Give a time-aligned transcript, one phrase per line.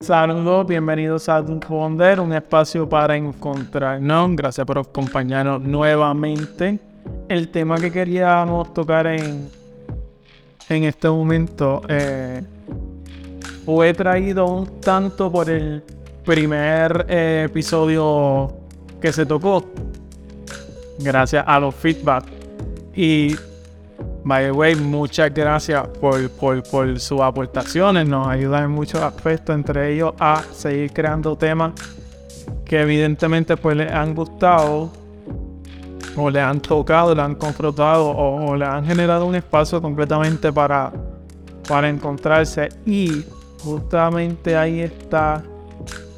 [0.00, 4.36] Saludos, bienvenidos a Wonder, un espacio para encontrarnos.
[4.36, 6.78] Gracias por acompañarnos nuevamente.
[7.28, 9.50] El tema que queríamos tocar en,
[10.68, 12.44] en este momento eh,
[13.66, 15.82] fue traído un tanto por el
[16.24, 18.52] primer eh, episodio
[19.00, 19.64] que se tocó,
[21.00, 22.24] gracias a los feedback.
[22.94, 23.34] Y
[24.28, 28.06] By the way, muchas gracias por, por, sus aportaciones.
[28.06, 31.72] Nos ayudan en muchos aspectos, entre ellos a seguir creando temas
[32.62, 34.92] que evidentemente pues les han gustado
[36.14, 40.92] o le han tocado, le han confrontado o, le han generado un espacio completamente para,
[41.66, 42.68] para encontrarse.
[42.84, 43.24] Y
[43.64, 45.42] justamente ahí está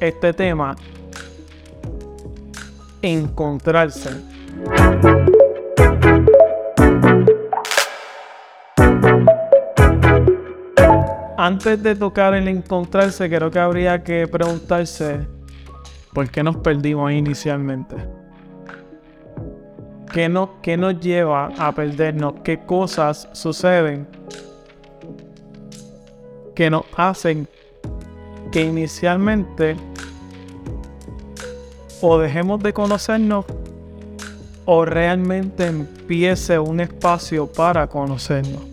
[0.01, 0.75] este tema,
[3.01, 4.09] encontrarse.
[11.41, 15.25] Antes de tocar el encontrarse, creo que habría que preguntarse
[16.13, 17.95] por qué nos perdimos inicialmente.
[20.13, 22.35] ¿Qué, ¿Qué nos lleva a perdernos?
[22.43, 24.07] ¿Qué cosas suceden
[26.53, 27.47] que nos hacen
[28.51, 29.75] que inicialmente
[32.01, 33.45] o dejemos de conocernos
[34.65, 38.70] o realmente empiece un espacio para conocernos?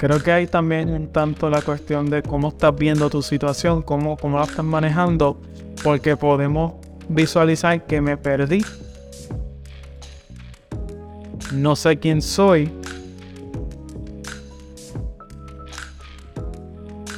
[0.00, 4.16] Creo que hay también un tanto la cuestión de cómo estás viendo tu situación, cómo,
[4.16, 5.38] cómo la estás manejando,
[5.84, 6.72] porque podemos
[7.06, 8.64] visualizar que me perdí.
[11.52, 12.72] No sé quién soy.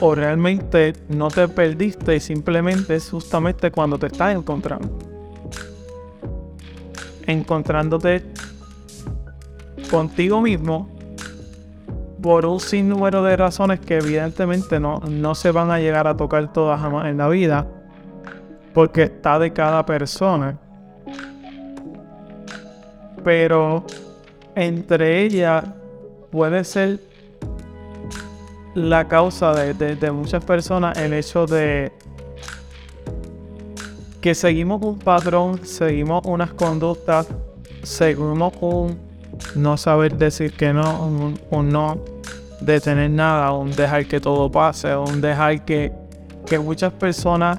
[0.00, 4.98] O realmente no te perdiste y simplemente es justamente cuando te estás encontrando.
[7.28, 8.24] Encontrándote
[9.88, 10.91] contigo mismo
[12.22, 16.52] por un sinnúmero de razones que evidentemente no, no se van a llegar a tocar
[16.52, 17.66] todas jamás en la vida,
[18.72, 20.58] porque está de cada persona.
[23.24, 23.84] Pero
[24.54, 25.64] entre ellas
[26.30, 27.00] puede ser
[28.74, 31.92] la causa de, de muchas personas el hecho de
[34.20, 37.26] que seguimos un patrón, seguimos unas conductas,
[37.82, 39.12] seguimos un
[39.54, 41.98] no saber decir que no, un, no
[42.64, 45.92] detener nada, un dejar que todo pase, un dejar que,
[46.46, 47.58] que muchas personas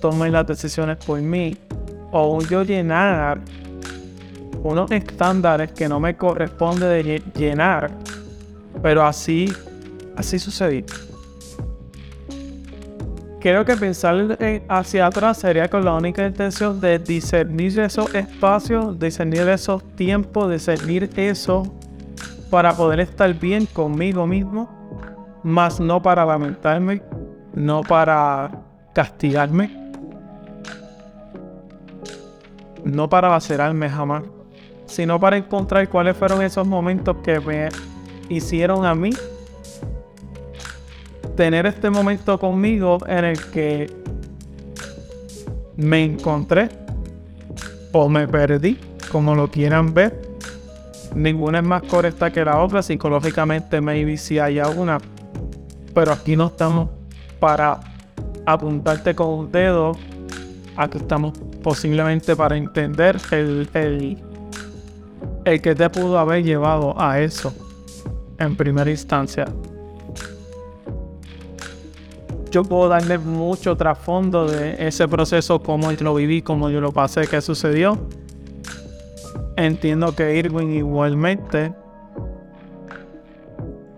[0.00, 1.56] tomen las decisiones por mí,
[2.10, 3.40] o un yo llenar
[4.62, 7.90] unos estándares que no me corresponde de llenar,
[8.82, 9.52] pero así,
[10.16, 10.84] así sucedió.
[13.40, 14.38] Creo que pensar
[14.68, 21.10] hacia atrás sería con la única intención de discernir esos espacios, discernir esos tiempos, discernir
[21.16, 21.64] eso
[22.52, 24.68] para poder estar bien conmigo mismo,
[25.42, 27.00] más no para lamentarme,
[27.54, 28.50] no para
[28.92, 29.74] castigarme,
[32.84, 34.24] no para lacerarme jamás,
[34.84, 37.70] sino para encontrar cuáles fueron esos momentos que me
[38.28, 39.12] hicieron a mí
[41.34, 43.90] tener este momento conmigo en el que
[45.76, 46.68] me encontré
[47.92, 48.78] o me perdí,
[49.10, 50.31] como lo quieran ver.
[51.14, 52.82] Ninguna es más correcta que la otra.
[52.82, 54.98] Psicológicamente, maybe si hay alguna.
[55.94, 56.90] Pero aquí no estamos
[57.38, 57.80] para
[58.46, 59.92] apuntarte con un dedo.
[60.76, 64.18] Aquí estamos posiblemente para entender el, el,
[65.44, 67.54] el que te pudo haber llevado a eso
[68.38, 69.46] en primera instancia
[72.52, 77.26] yo puedo darle mucho trasfondo de ese proceso, cómo lo viví, cómo yo lo pasé,
[77.26, 77.98] qué sucedió.
[79.56, 81.74] Entiendo que Irwin igualmente.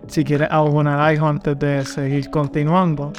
[0.07, 3.11] Si quieres alguna like antes de seguir continuando.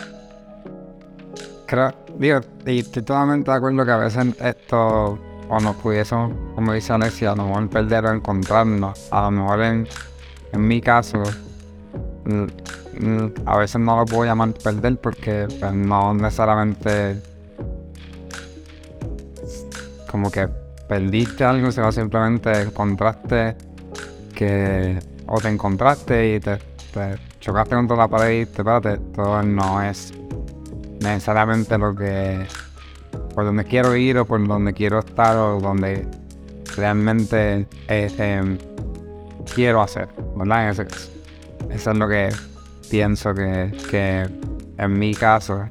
[1.67, 6.73] Creo, digo, y estoy totalmente de acuerdo que a veces esto, o nos pudiésemos, como
[6.73, 9.09] dice Alexia, a lo mejor perder o encontrarnos.
[9.11, 9.89] A lo mejor en,
[10.53, 11.25] en mi caso,
[12.99, 17.21] Mm, a veces no lo puedo llamar perder porque pues, no necesariamente
[20.10, 20.49] como que
[20.88, 23.56] perdiste algo, sino simplemente encontraste
[24.34, 26.59] que o te encontraste y te,
[27.41, 30.12] chocaste contra la pared y te espérate, todo no es
[31.00, 32.47] necesariamente lo que
[33.34, 36.06] por donde quiero ir o por donde quiero estar o donde
[36.77, 38.59] realmente eh,
[39.54, 40.71] quiero hacer, ¿verdad?
[40.71, 42.30] Eso es lo que
[42.91, 44.27] pienso que, que
[44.78, 45.68] en mi caso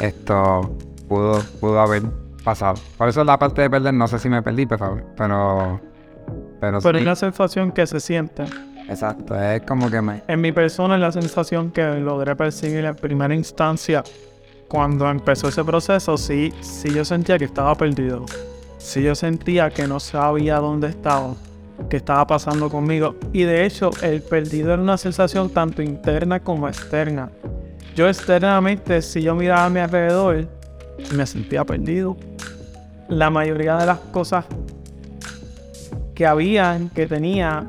[0.00, 0.76] esto
[1.08, 2.02] pudo, pudo haber
[2.44, 2.74] pasado.
[2.96, 5.00] Por eso la parte de perder, no sé si me perdí, pero...
[5.16, 5.80] Pero,
[6.60, 8.44] pero, pero es la sensación que se siente.
[8.88, 10.22] Exacto, es como que me...
[10.28, 14.04] En mi persona es la sensación que logré percibir en primera instancia
[14.68, 18.24] cuando empezó ese proceso, sí, sí yo sentía que estaba perdido.
[18.78, 21.34] Sí yo sentía que no sabía dónde estaba,
[21.88, 23.14] qué estaba pasando conmigo.
[23.32, 27.30] Y de hecho, el perdido era una sensación tanto interna como externa.
[27.94, 30.48] Yo externamente, si yo miraba a mi alrededor,
[31.14, 32.16] me sentía perdido.
[33.08, 34.44] La mayoría de las cosas
[36.14, 37.66] que había, que tenía,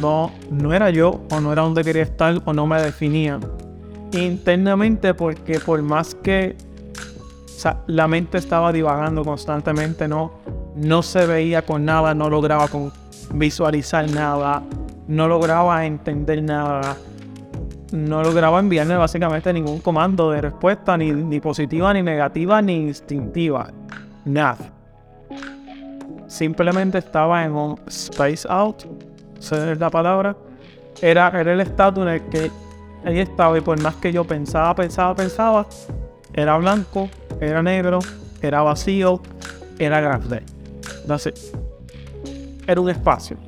[0.00, 3.38] no, no era yo, o no era donde quería estar, o no me definía.
[4.12, 6.56] Internamente, porque por más que
[7.86, 10.32] la mente estaba divagando constantemente, no,
[10.76, 12.92] no se veía con nada, no lograba con
[13.34, 14.62] visualizar nada,
[15.06, 16.96] no lograba entender nada
[17.92, 23.70] no lograba enviarme básicamente ningún comando de respuesta, ni, positiva, ni negativa, ni instintiva.
[24.24, 24.58] Nada.
[26.26, 28.84] Simplemente estaba en un space out,
[29.38, 30.36] esa es la palabra.
[31.00, 32.50] Era, era el estado en el que
[33.04, 35.66] ahí estaba y por más que yo pensaba, pensaba, pensaba,
[36.34, 37.08] era blanco,
[37.40, 38.00] era negro,
[38.42, 39.22] era vacío,
[39.78, 40.42] era grande.
[41.02, 41.52] Entonces,
[42.66, 43.38] era un espacio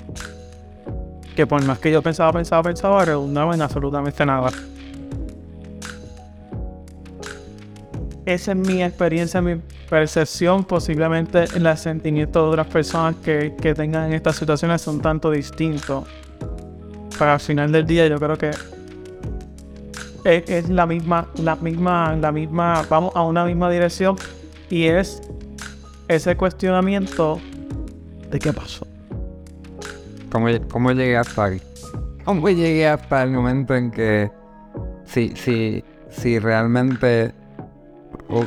[1.35, 4.51] que por más que yo pensaba, pensaba, pensaba, redundaba en absolutamente nada.
[8.27, 13.75] Esa es mi experiencia, mi percepción, posiblemente en el sentimiento de otras personas que, que
[13.75, 16.05] tengan estas situaciones son tanto distintos.
[17.19, 18.51] Pero al final del día yo creo que
[20.25, 24.17] es, es, la misma, la misma, la misma, vamos a una misma dirección
[24.69, 25.23] y es
[26.09, 27.41] ese cuestionamiento
[28.31, 28.90] de qué pasó.
[30.31, 31.61] ¿Cómo, llegué hasta aquí?
[32.25, 34.31] ¿Cómo llegué hasta el momento en que
[35.05, 37.33] si, si, si realmente,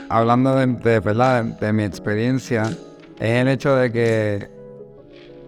[0.10, 2.64] hablando de, verdad, de, mi experiencia,
[3.20, 4.50] es el hecho de que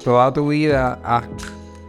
[0.04, 1.24] toda tu vida has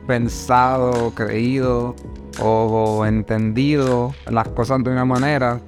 [0.07, 1.97] pensado, creído
[2.41, 5.61] o, entendido las cosas de una manera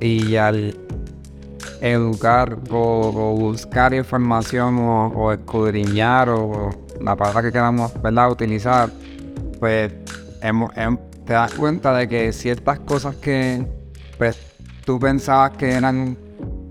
[0.00, 0.74] y al
[1.82, 8.30] educar o, buscar información o, escudriñar o la palabra que queramos ¿verdad?
[8.30, 8.90] utilizar,
[9.58, 9.92] pues
[11.24, 13.66] te das cuenta de que ciertas cosas que
[14.16, 14.38] pues,
[14.84, 16.16] tú pensabas que eran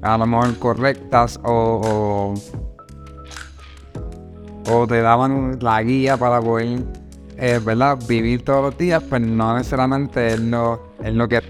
[0.01, 2.33] a lo mejor correctas o,
[4.69, 6.79] o, te daban la guía para poder
[7.38, 7.97] eh, ¿verdad?
[8.07, 11.41] vivir todos los días, pues no necesariamente es lo, es lo que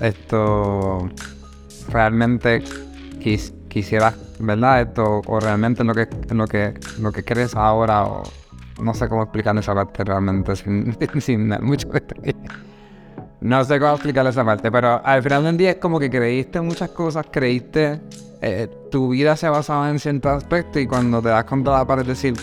[0.00, 1.08] esto
[1.88, 2.62] realmente
[3.20, 4.82] quis, quisieras, ¿verdad?
[4.82, 8.22] Esto, o realmente lo que, lo que, lo que crees ahora, o
[8.82, 11.88] no sé cómo explicar esa parte realmente sin, sin mucho
[13.40, 16.60] No sé cómo explicar esa parte, pero al final del día es como que creíste
[16.60, 18.00] muchas cosas, creíste,
[18.40, 22.04] eh, tu vida se basaba en ciertos aspectos y cuando te das de la pared
[22.04, 22.34] decir,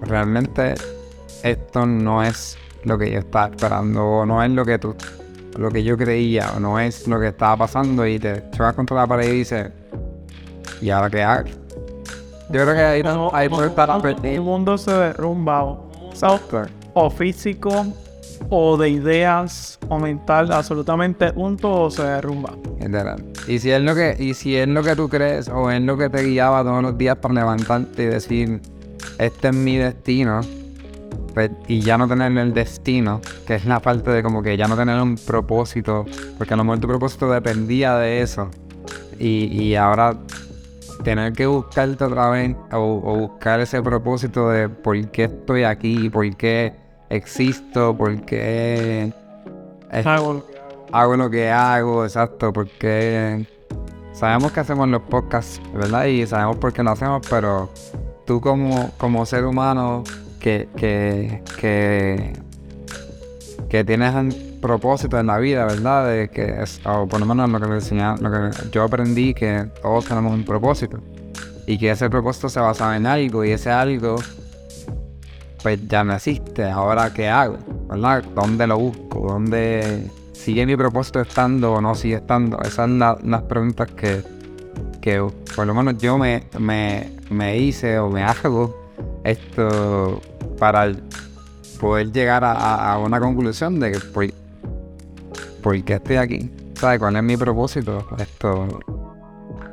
[0.00, 0.74] realmente
[1.42, 4.94] esto no es lo que yo estaba esperando, o no es lo que tú,
[5.58, 8.96] lo que yo creía, o no es lo que estaba pasando y te chocas contra
[8.98, 9.70] la pared y dices,
[10.82, 11.48] ¿Y ahora qué hago?
[12.50, 13.88] Yo creo que ahí, no, ahí puede estar
[14.24, 15.78] El mundo se derrumba
[16.12, 17.86] software o físico
[18.50, 22.54] o de ideas o mental absolutamente junto o se derrumba.
[23.46, 25.96] Y si es lo que y si es lo que tú crees o es lo
[25.96, 28.60] que te guiaba todos los días para levantarte y decir
[29.18, 30.40] este es mi destino
[31.32, 34.68] pues, y ya no tener el destino, que es la parte de como que ya
[34.68, 36.04] no tener un propósito,
[36.36, 38.50] porque a lo mejor tu propósito dependía de eso
[39.18, 40.18] y, y ahora
[41.02, 46.34] tener que buscarte otra vez o, buscar ese propósito de por qué estoy aquí, por
[46.36, 46.74] qué
[47.10, 49.12] existo, por qué
[50.92, 53.46] hago, lo que hago, exacto, porque
[54.12, 56.06] sabemos que hacemos los podcasts, ¿verdad?
[56.06, 57.70] Y sabemos por qué lo hacemos, pero
[58.26, 60.04] tú como, como ser humano
[60.40, 62.32] que, que, que,
[63.72, 66.06] que tienes propósito en la vida, ¿verdad?
[66.06, 69.66] De que o por lo menos lo que me enseñaron, lo que yo aprendí que
[69.80, 70.98] todos tenemos un propósito
[71.66, 74.16] y que ese propósito se basaba en algo y ese algo
[75.62, 76.70] pues ya no existe.
[76.70, 77.56] Ahora qué hago,
[77.88, 78.22] ¿verdad?
[78.34, 79.26] ¿Dónde lo busco?
[79.26, 82.60] ¿Dónde sigue mi propósito estando o no sigue estando?
[82.60, 84.22] Esas son las preguntas que,
[85.00, 85.26] que
[85.56, 88.92] por lo menos yo me, me, me hice o me hago
[89.24, 90.20] esto
[90.58, 90.92] para
[91.82, 94.32] poder llegar a, una conclusión de que pues,
[95.60, 96.48] ¿por qué estoy aquí?
[96.74, 98.06] ¿Sabes cuál es mi propósito?
[98.18, 98.80] Esto,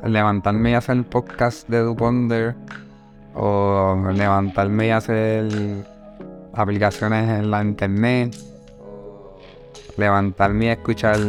[0.04, 2.56] levantarme y hacer podcast de Duponder
[3.36, 5.86] o levantarme y hacer
[6.56, 8.36] aplicaciones en la internet,
[9.96, 11.20] levantarme y escuchar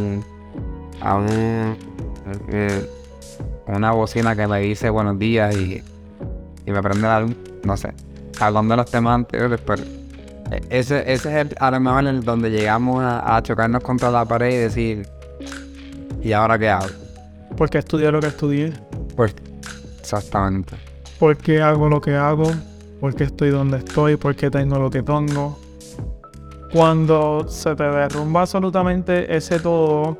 [0.99, 1.77] a un,
[2.49, 2.89] eh,
[3.67, 5.83] una bocina que me dice buenos días y,
[6.65, 7.93] y me prende la luz, no sé,
[8.39, 10.00] hablando de los temas anteriores, pero
[10.69, 14.51] ese, ese es el, a lo mejor el donde llegamos a, chocarnos contra la pared
[14.51, 15.07] y decir,
[16.21, 16.87] ¿y ahora qué hago?
[17.55, 18.73] Porque estudié lo que estudié.
[19.15, 19.33] Pues,
[19.99, 20.75] exactamente.
[21.19, 22.51] ¿Por qué hago lo que hago?
[22.99, 24.17] ¿Por qué estoy donde estoy?
[24.17, 25.57] ¿Por qué tengo lo que tengo?
[26.73, 30.17] Cuando se te derrumba absolutamente ese todo,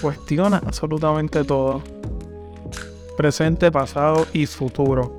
[0.00, 1.82] cuestiona absolutamente todo.
[3.16, 5.18] Presente, pasado y futuro.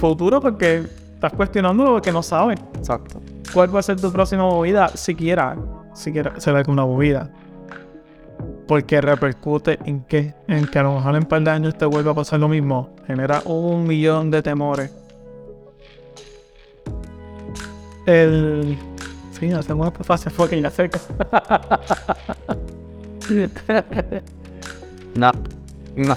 [0.00, 0.84] Futuro porque
[1.24, 2.60] estás cuestionando lo que no sabes.
[2.76, 3.20] Exacto.
[3.52, 4.88] ¿Cuál va a ser tu próxima movida?
[4.88, 5.56] Siquiera,
[5.94, 7.30] siquiera será que una movida.
[8.68, 10.34] Porque repercute en qué?
[10.48, 12.48] En que a lo mejor en un par de años te vuelva a pasar lo
[12.48, 12.90] mismo.
[13.06, 14.94] Genera un millón de temores.
[18.04, 18.76] El.
[19.32, 21.00] Sí, hacemos una fase fucking acerca.
[25.16, 25.30] No,
[25.94, 26.16] no.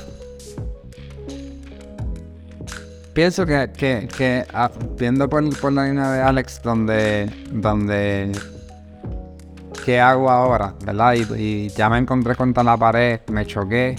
[3.18, 3.68] Pienso que,
[4.16, 8.32] que, ah, viendo por, por la línea de Alex, donde, donde,
[9.84, 10.76] ¿qué hago ahora?
[10.86, 11.16] ¿Verdad?
[11.36, 13.96] Y, ya me encontré contra la pared, me choqué,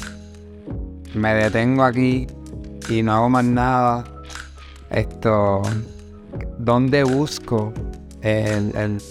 [1.14, 2.28] me detengo aquí
[2.88, 4.04] y no hago más nada.
[4.88, 5.62] Esto,
[6.56, 7.72] ¿dónde busco
[8.20, 9.02] el, el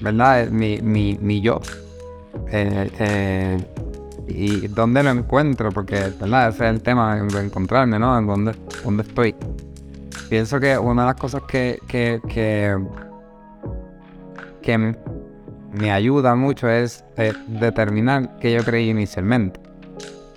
[0.00, 0.48] ¿verdad?
[0.48, 1.60] Mi, mi, mi yo?
[2.50, 3.64] Eh, eh,
[4.26, 6.48] y dónde lo encuentro, porque ¿verdad?
[6.48, 8.18] ese es el tema de encontrarme, ¿no?
[8.18, 8.52] En dónde,
[8.82, 9.34] dónde estoy.
[10.28, 12.76] Pienso que una de las cosas que, que, que,
[14.62, 14.94] que
[15.72, 19.60] me ayuda mucho es eh, determinar qué yo creí inicialmente.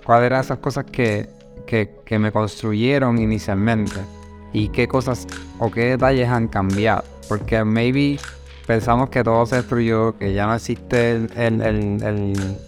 [0.04, 1.28] ¿Cuáles eran esas cosas que,
[1.66, 4.00] que, que me construyeron inicialmente?
[4.52, 5.26] Y qué cosas
[5.58, 7.04] o qué detalles han cambiado.
[7.28, 8.18] Porque maybe
[8.66, 12.58] pensamos que todo se destruyó, que ya no existe el, el, el, el-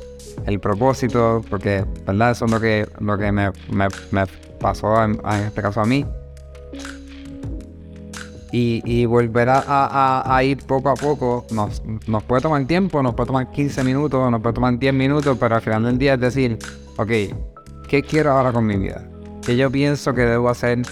[0.46, 2.32] el propósito, porque, ¿verdad?
[2.32, 4.24] Eso es lo que, lo que me, me- me
[4.60, 6.04] pasó en, este caso a mí.
[8.52, 13.28] Y, y volver a, ir poco a poco nos, nos puede tomar tiempo, nos puede
[13.28, 16.58] tomar 15 minutos, nos puede tomar 10 minutos, pero al final del día es decir,
[16.96, 17.10] ok,
[17.88, 19.08] ¿qué quiero ahora con mi vida?
[19.46, 20.82] ¿Qué yo pienso que debo hacer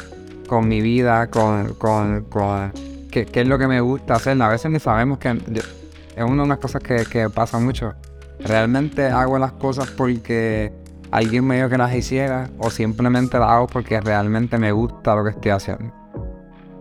[0.47, 2.73] con mi vida, con, con, con
[3.11, 4.41] qué, es lo que me gusta hacer?
[4.41, 7.93] A veces ni sabemos que es una de las cosas que pasa mucho.
[8.41, 10.73] ¿Realmente hago las cosas porque
[11.11, 15.25] alguien me dijo que las hiciera o simplemente las hago porque realmente me gusta lo
[15.25, 15.93] que estoy haciendo?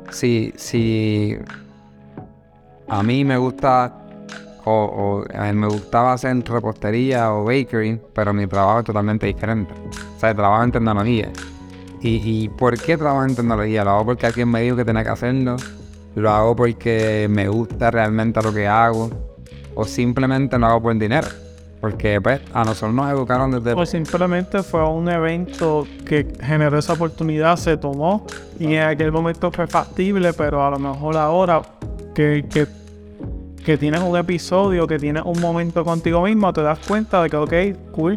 [0.09, 1.37] Si, si
[2.87, 3.93] a mí me gusta
[4.69, 5.23] o,
[5.53, 9.73] me gustaba hacer repostería o bakery, pero mi trabajo es totalmente diferente.
[9.73, 11.29] O sea, trabajo en tecnología.
[12.01, 13.83] ¿Y, ¿Y por qué trabajo en tecnología?
[13.83, 15.55] Lo hago porque alguien me dijo que tenía que hacerlo.
[16.15, 19.09] Lo hago porque me gusta realmente lo que hago.
[19.73, 21.27] O simplemente lo hago por dinero.
[21.79, 23.75] Porque pues a nosotros nos educaron desde...
[23.75, 28.25] Pues simplemente fue un evento que generó esa oportunidad, se tomó
[28.59, 31.61] y en aquel momento fue factible, pero a lo mejor ahora
[32.15, 32.67] que, que,
[33.63, 37.37] que tienes un episodio, que tienes un momento contigo mismo, te das cuenta de que,
[37.37, 37.53] ok,
[37.91, 38.15] cool,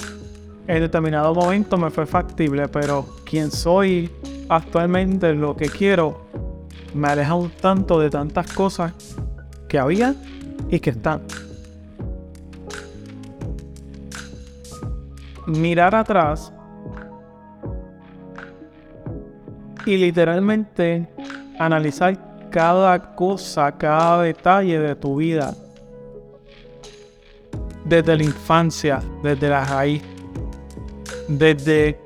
[0.66, 4.10] en determinado momento me fue factible, pero quien soy
[4.48, 6.26] actualmente, lo que quiero,
[6.94, 8.92] me aleja un tanto de tantas cosas
[9.68, 10.14] que había
[10.70, 11.22] y que están.
[15.50, 16.52] Mirar atrás
[19.84, 21.08] y literalmente
[21.58, 25.54] analizar cada cosa, cada detalle de tu vida.
[27.84, 30.02] Desde la infancia, desde la raíz,
[31.28, 31.98] desde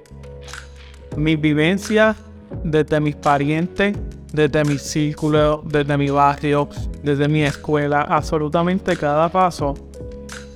[1.17, 2.17] mis vivencias,
[2.63, 3.97] desde mis parientes,
[4.33, 6.69] desde mi círculo, desde mi barrio,
[7.03, 9.75] desde mi escuela, absolutamente cada paso,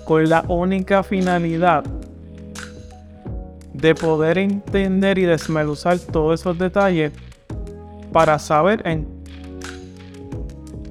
[0.05, 1.85] con la única finalidad
[3.81, 7.13] de poder entender y desmenuzar todos esos detalles
[8.13, 9.07] para saber en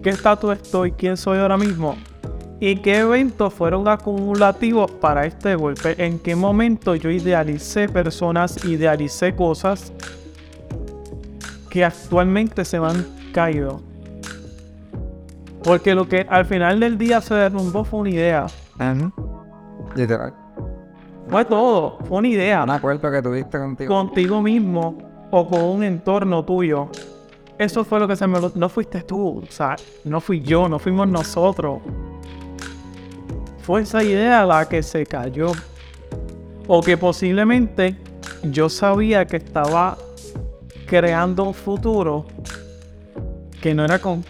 [0.02, 1.98] qué estatus estoy, quién soy ahora mismo
[2.60, 9.36] y qué eventos fueron acumulativos para este golpe, en qué momento yo idealicé personas, idealicé
[9.36, 9.92] cosas
[11.70, 13.82] que actualmente se me han caído.
[15.64, 18.48] Porque lo que al final del día se derrumbó fue una idea.
[21.30, 22.64] Fue todo, fue una idea.
[22.64, 23.94] Un acuerdo que tuviste contigo.
[23.94, 24.98] contigo mismo
[25.32, 26.90] o con un entorno tuyo.
[27.58, 28.40] Eso fue lo que se me...
[28.40, 31.80] lo- No fuiste tú, o sea, no fui yo, no fuimos nosotros.
[33.60, 35.52] Fue esa idea la que se cayó.
[36.68, 37.96] O que posiblemente
[38.44, 39.98] yo sabía que estaba
[40.86, 42.26] creando un futuro
[43.62, 44.24] que no era con-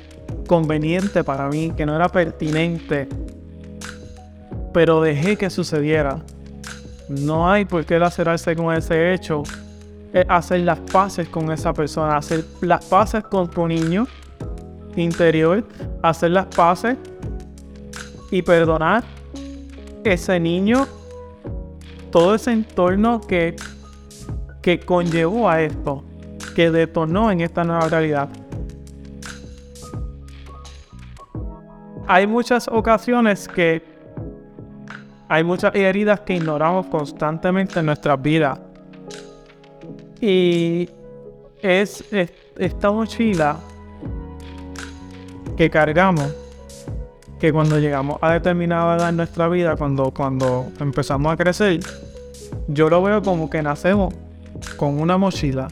[0.47, 3.07] conveniente para mí, que no era pertinente.
[4.73, 6.19] Pero dejé que sucediera.
[7.09, 9.43] No hay por qué lacerarse con ese hecho.
[10.27, 14.07] Hacer las paces con esa persona, hacer las paces con tu niño
[14.95, 15.63] interior,
[16.01, 16.97] hacer las paces
[18.31, 19.03] y perdonar
[20.03, 20.87] ese niño,
[22.11, 23.55] todo ese entorno que,
[24.61, 26.03] que conllevó a esto,
[26.55, 28.29] que detonó en esta nueva realidad.
[32.07, 33.96] Hay muchas ocasiones que
[35.29, 38.59] hay muchas heridas que ignoramos constantemente en nuestras vidas.
[40.21, 40.89] Y
[41.61, 42.03] es,
[42.57, 43.57] esta mochila
[45.57, 46.33] que cargamos,
[47.39, 51.79] que cuando llegamos a determinada edad en nuestra vida, cuando, cuando empezamos a crecer,
[52.67, 54.13] yo lo veo como que nacemos
[54.77, 55.67] con una mochila.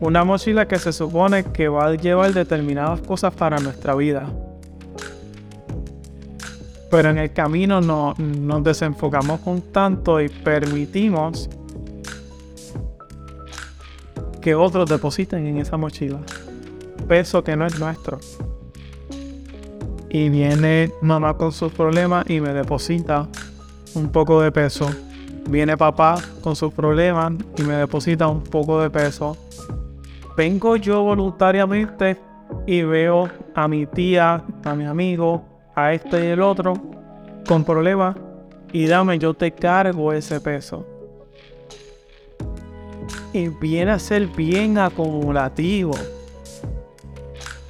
[0.00, 4.28] Una mochila que se supone que va a llevar determinadas cosas para nuestra vida
[6.90, 11.48] pero en el camino no, nos desenfocamos un tanto y permitimos
[14.40, 16.20] que otros depositen en esa mochila
[17.06, 18.18] peso que no es nuestro.
[20.10, 23.28] Y viene mamá con sus problemas y me deposita
[23.94, 24.88] un poco de peso.
[25.48, 29.36] Viene papá con sus problemas y me deposita un poco de peso.
[30.36, 32.16] Vengo yo voluntariamente
[32.66, 35.44] y veo a mi tía, a mi amigo,
[35.76, 36.74] a este y el otro
[37.46, 38.16] con problemas
[38.72, 40.84] y dame, yo te cargo ese peso.
[43.32, 45.94] Y viene a ser bien acumulativo.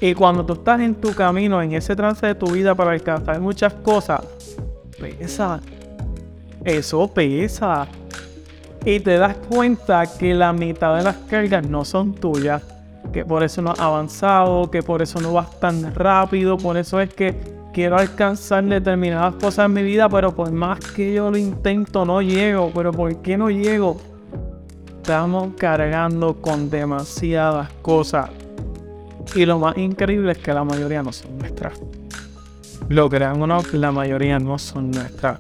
[0.01, 3.41] Y cuando tú estás en tu camino, en ese trance de tu vida para alcanzar
[3.41, 4.21] muchas cosas,
[4.99, 5.61] pesa.
[6.65, 7.87] Eso pesa.
[8.85, 12.63] Y te das cuenta que la mitad de las cargas no son tuyas.
[13.13, 17.01] Que por eso no has avanzado, que por eso no vas tan rápido, por eso
[17.01, 21.37] es que quiero alcanzar determinadas cosas en mi vida, pero por más que yo lo
[21.37, 22.73] intento, no llego.
[22.75, 24.01] Pero ¿por qué no llego?
[24.97, 28.31] Estamos cargando con demasiadas cosas.
[29.35, 31.79] Y lo más increíble es que la mayoría no son nuestras.
[32.89, 35.39] Lo crean o no, la mayoría no son nuestras.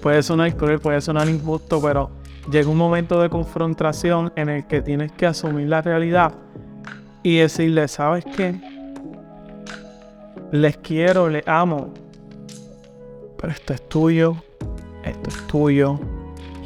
[0.00, 2.08] Puede sonar cruel, puede sonar injusto, pero
[2.50, 6.32] llega un momento de confrontación en el que tienes que asumir la realidad
[7.22, 8.69] y decirle, ¿sabes qué?
[10.52, 11.92] Les quiero, les amo.
[13.36, 14.36] Pero esto es tuyo,
[15.04, 15.98] esto es tuyo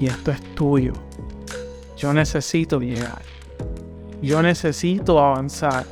[0.01, 0.93] y esto es tuyo.
[1.97, 3.23] Yo necesito llegar.
[4.23, 5.85] Yo necesito avanzar.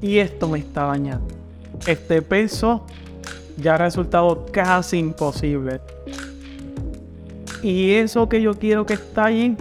[0.00, 1.34] Y esto me está dañando.
[1.86, 2.86] Este peso
[3.56, 5.80] ya ha resultado casi imposible.
[7.62, 9.56] Y eso que yo quiero que está allí,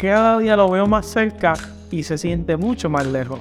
[0.00, 1.54] cada día lo veo más cerca
[1.90, 3.40] y se siente mucho más lejos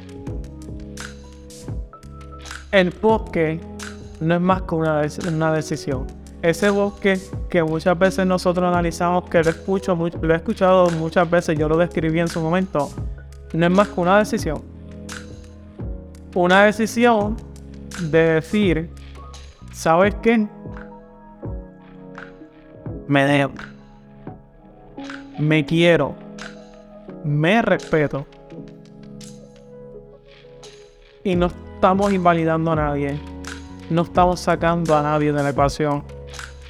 [2.76, 3.62] el bosque
[4.20, 5.02] no es más que una,
[5.54, 6.08] decisión.
[6.42, 7.18] Ese bosque
[7.50, 11.78] que muchas veces nosotros analizamos, que lo, escucho, lo he escuchado muchas veces, yo lo
[11.78, 12.90] describí en su momento,
[13.54, 14.62] no es más que una decisión.
[16.34, 17.38] Una decisión
[18.02, 18.90] de decir,
[19.72, 20.46] ¿sabes qué?
[23.08, 23.54] Me dejo.
[25.40, 26.14] Me quiero.
[27.24, 28.26] Me respeto.
[31.24, 33.20] Y no estamos invalidando a nadie.
[33.90, 36.04] No estamos sacando a nadie de la ecuación.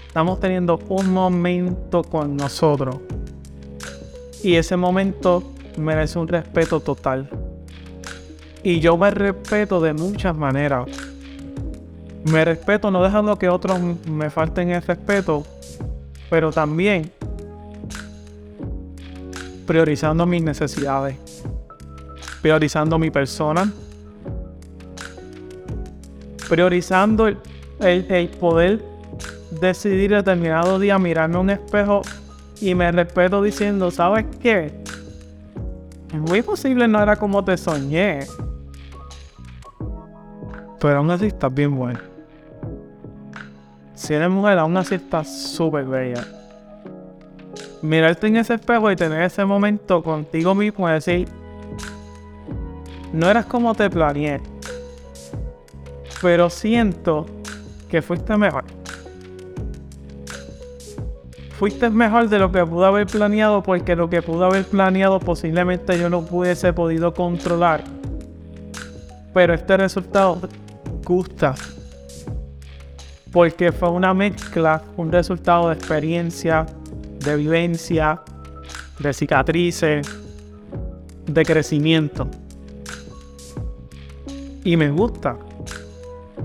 [0.07, 2.97] Estamos teniendo un momento con nosotros.
[4.43, 5.43] Y ese momento
[5.77, 7.29] merece un respeto total.
[8.63, 10.87] Y yo me respeto de muchas maneras.
[12.25, 15.43] Me respeto no dejando que otros me falten el respeto,
[16.29, 17.11] pero también
[19.67, 21.15] priorizando mis necesidades,
[22.41, 23.71] priorizando mi persona,
[26.47, 28.83] priorizando el, poder
[29.51, 32.01] decidir determinado día mirarme a un espejo
[32.61, 34.73] y me respeto diciendo, ¿sabes qué?
[36.13, 38.19] Es muy posible no era como te soñé.
[40.79, 41.99] Pero aún así estás bien bueno.
[43.95, 46.25] Si eres mujer, aún así estás súper bella.
[47.81, 51.27] Mirarte en ese espejo y tener ese momento contigo mismo y decir,
[53.13, 54.54] no eras como te planeé
[56.21, 57.25] pero siento
[57.89, 58.65] que fuiste mejor.
[61.57, 65.97] Fuiste mejor de lo que pude haber planeado porque lo que pude haber planeado posiblemente
[65.97, 67.83] yo no pudiese podido controlar.
[69.33, 70.41] Pero este resultado
[71.03, 71.55] gusta.
[73.31, 76.65] Porque fue una mezcla, un resultado de experiencia,
[77.19, 78.21] de vivencia,
[78.99, 80.07] de cicatrices,
[81.25, 82.27] de crecimiento.
[84.63, 85.37] Y me gusta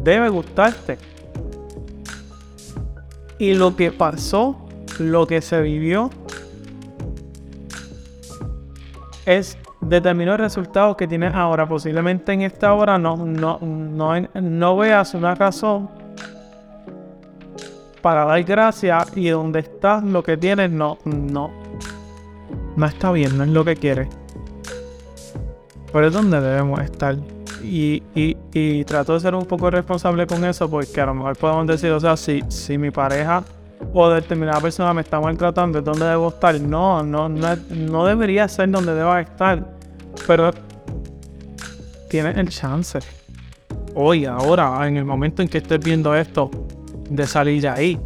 [0.02, 0.98] debe gustarte.
[3.38, 6.10] Y lo que pasó, lo que se vivió,
[9.24, 11.66] es determinó el resultado que tienes ahora.
[11.68, 15.88] Posiblemente en esta hora no, no, no, veas una razón
[18.02, 21.50] para dar gracias y donde estás, lo que tienes, no, no.
[22.76, 24.08] No está bien, no es lo que quieres.
[25.92, 27.16] Pero es donde debemos estar.
[27.62, 31.66] Y, y, trato de ser un poco responsable con eso porque a lo mejor podemos
[31.66, 33.44] decir, o sea, si, si mi pareja
[33.92, 36.58] o determinada persona me está maltratando, ¿es donde debo estar?
[36.60, 39.64] No, no, no, no debería ser donde deba estar.
[40.26, 40.50] Pero
[42.08, 42.98] tienes el chance.
[43.94, 46.50] Hoy, ahora, en el momento en que estés viendo esto,
[47.08, 48.00] de salir de ahí.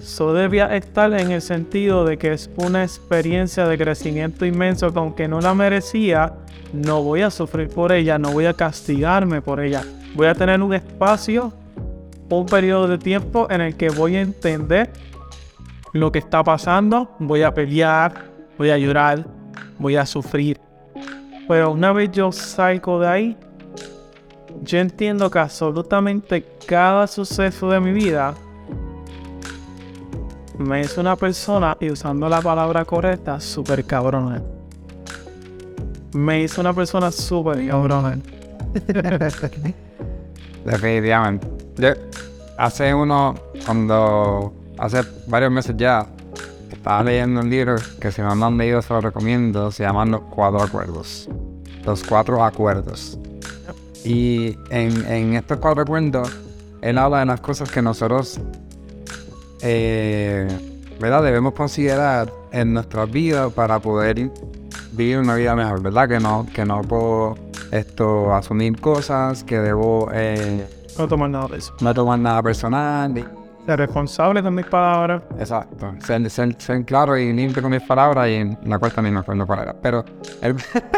[0.00, 4.98] Eso debía estar en el sentido de que es una experiencia de crecimiento inmenso que
[4.98, 6.34] aunque no la merecía,
[6.72, 9.82] no voy a sufrir por ella, no voy a castigarme por ella.
[10.14, 11.52] Voy a tener un espacio,
[12.30, 14.90] un periodo de tiempo en el que voy a entender
[15.92, 18.24] lo que está pasando, voy a pelear,
[18.56, 19.26] voy a llorar,
[19.78, 20.58] voy a sufrir.
[21.46, 23.36] Pero una vez yo salgo de ahí,
[24.62, 28.34] yo entiendo que absolutamente cada suceso de mi vida
[30.58, 34.42] me hizo una persona, y usando la palabra correcta, súper cabrona.
[36.14, 38.18] Me hizo una persona súper cabrona.
[40.64, 41.48] Definitivamente.
[41.76, 41.90] Yo,
[42.58, 46.06] hace uno, cuando, hace varios meses ya,
[46.70, 50.22] estaba leyendo un libro que si no han leído se lo recomiendo, se llama Los
[50.22, 51.28] Cuatro Acuerdos.
[51.84, 53.18] Los Cuatro Acuerdos.
[54.04, 56.36] Y en, en estos cuatro acuerdos,
[56.80, 58.40] él habla de las cosas que nosotros
[59.62, 60.48] eh,
[61.00, 61.22] ¿verdad?
[61.22, 64.28] debemos considerar en nuestra vida para poder
[64.92, 66.08] vivir una vida mejor, ¿verdad?
[66.08, 67.34] Que no, que no puedo
[67.70, 70.66] esto asumir cosas, que debo eh,
[70.98, 71.72] No tomar nada de eso.
[71.80, 73.16] no tomar nada personal.
[73.18, 73.24] y-
[73.64, 75.22] Ser responsable de mis palabras.
[75.38, 75.94] Exacto.
[76.04, 79.20] Ser, ser- ser claro y limpio con mis palabras y en la cuesta ni me
[79.20, 79.72] acuerdo cuál era.
[79.80, 80.04] Pero
[80.40, 80.56] el-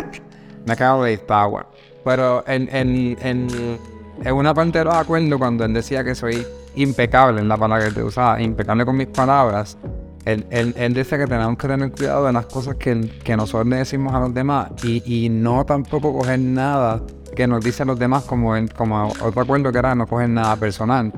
[0.66, 1.66] me acabo de ir, estaba bueno.
[2.04, 3.78] Pero en, en, en,
[4.24, 7.86] en una parte de los acuerdos, cuando él decía que soy impecable en la palabra
[7.88, 9.76] que te usaba, impecable con mis palabras,
[10.24, 13.66] él, él, él decía que tenemos que tener cuidado de las cosas que, que nosotros
[13.66, 17.02] le decimos a los demás y, y no tampoco coger nada
[17.36, 21.12] que nos dicen los demás como, como otro acuerdo que era no coger nada personal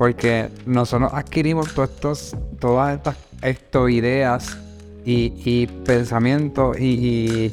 [0.00, 4.56] porque nosotros adquirimos todos estos, todas estas esto, ideas
[5.04, 7.50] y, y pensamientos y,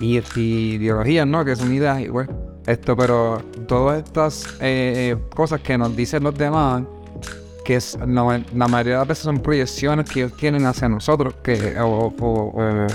[0.00, 1.44] y, ideologías, ¿no?
[1.44, 2.30] Que son ideas igual.
[2.68, 6.84] Esto, pero todas estas eh, cosas que nos dicen los demás,
[7.70, 11.34] que es, no, la mayoría de las veces son proyecciones que ellos tienen hacia nosotros,
[11.40, 12.86] que, o, o- o-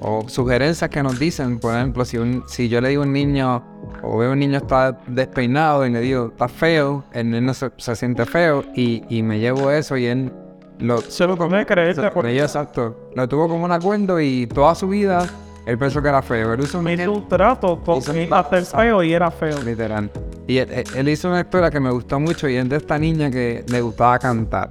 [0.00, 3.14] o sugerencias que nos dicen, por ejemplo, si, un, si yo le digo a un
[3.14, 3.64] niño,
[4.02, 7.70] o veo a un niño está despeinado y le digo, está feo, el niño se,
[7.78, 10.30] se siente feo y, y me llevo eso y él
[10.78, 11.00] lo...
[11.00, 13.10] Se lo Por ello, exacto.
[13.16, 15.26] Lo tuvo como un acuerdo y toda su vida
[15.68, 16.54] él pensó que era feo.
[16.54, 19.60] Él hizo un Me hizo un trato con Hizo- mi hacer feo y era feo.
[19.62, 20.10] Literal.
[20.46, 23.30] Y él, él- hizo una historia que me gustó mucho y es de esta niña
[23.30, 24.70] que le gustaba cantar.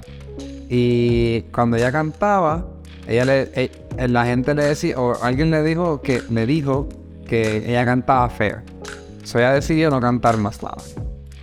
[0.69, 2.65] Y cuando ella cantaba,
[3.07, 6.89] ella le, eh, eh, la gente le decía, o alguien le dijo que le dijo
[7.27, 8.57] que ella cantaba feo.
[9.23, 10.77] So ella decidió no cantar más nada.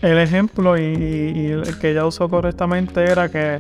[0.03, 3.59] El ejemplo y, y el que ella usó correctamente era que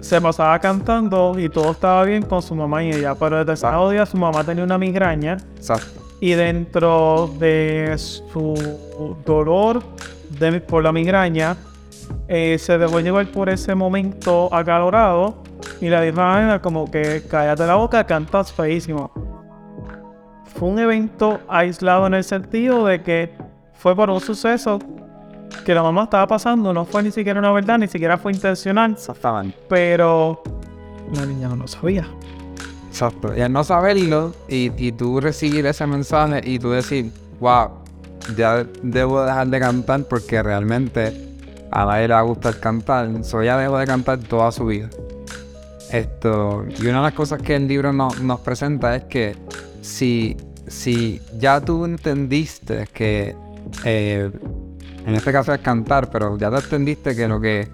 [0.00, 3.56] se pasaba cantando y todo estaba bien con su mamá y ella, pero desde el
[3.58, 6.00] sábado día su mamá tenía una migraña Exacto.
[6.20, 8.54] y dentro de su
[9.24, 9.82] dolor
[10.38, 11.56] de- por la migraña
[12.28, 15.42] eh, se dejó llevar por ese momento acalorado
[15.80, 19.10] y le dijo a como que cállate la boca, cantas feísimo.
[20.54, 23.32] Fue un evento aislado en el sentido de que
[23.74, 24.78] fue por un suceso
[25.64, 28.92] que la mamá estaba pasando, no fue ni siquiera una verdad, ni siquiera fue intencional,
[28.92, 29.56] Exactamente.
[29.68, 30.42] pero
[31.14, 32.06] la niña no lo sabía.
[32.88, 33.32] Exacto.
[33.36, 37.68] Y al no saberlo y, y tú recibir ese mensaje y tú decir, wow,
[38.36, 41.12] ya debo dejar de cantar porque realmente
[41.70, 43.10] a nadie le va a gustar cantar.
[43.24, 44.88] So ya debo de cantar toda su vida.
[45.92, 49.36] Esto, y una de las cosas que el libro no- nos presenta es que
[49.82, 53.36] si, si ya tú entendiste que,
[53.84, 54.30] eh,
[55.06, 57.68] en este caso es cantar, pero ya te entendiste que lo que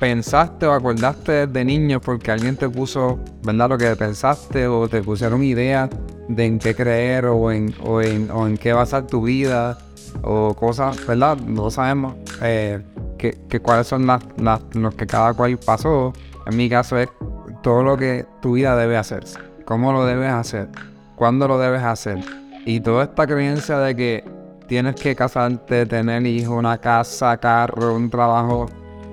[0.00, 3.68] pensaste o acordaste de niño porque alguien te puso, ¿verdad?
[3.68, 5.90] Lo que pensaste o te pusieron ideas
[6.28, 9.78] de en qué creer o en, o en, o en qué basar tu vida
[10.22, 11.36] o cosas, ¿verdad?
[11.36, 12.82] No sabemos eh,
[13.18, 16.12] que, cuáles son los que cada cual pasó.
[16.46, 17.08] En mi caso es
[17.62, 19.24] todo lo que tu vida debe hacer,
[19.64, 20.68] cómo lo debes hacer,
[21.14, 22.24] cuándo lo debes hacer.
[22.66, 24.33] Y toda esta creencia de que
[24.66, 28.66] tienes que casarte, tener hijos, una casa, carro, un trabajo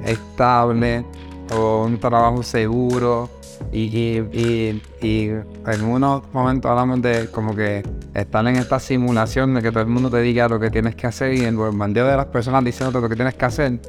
[0.06, 1.06] estable,
[1.54, 3.30] o un trabajo seguro.
[3.72, 7.84] Y, en unos momentos hablamos de como que
[8.14, 11.08] estar en esta simulación de que todo el mundo te diga lo que tienes que
[11.08, 13.80] hacer y el bombardeo de las personas diciéndote lo que tienes que hacer.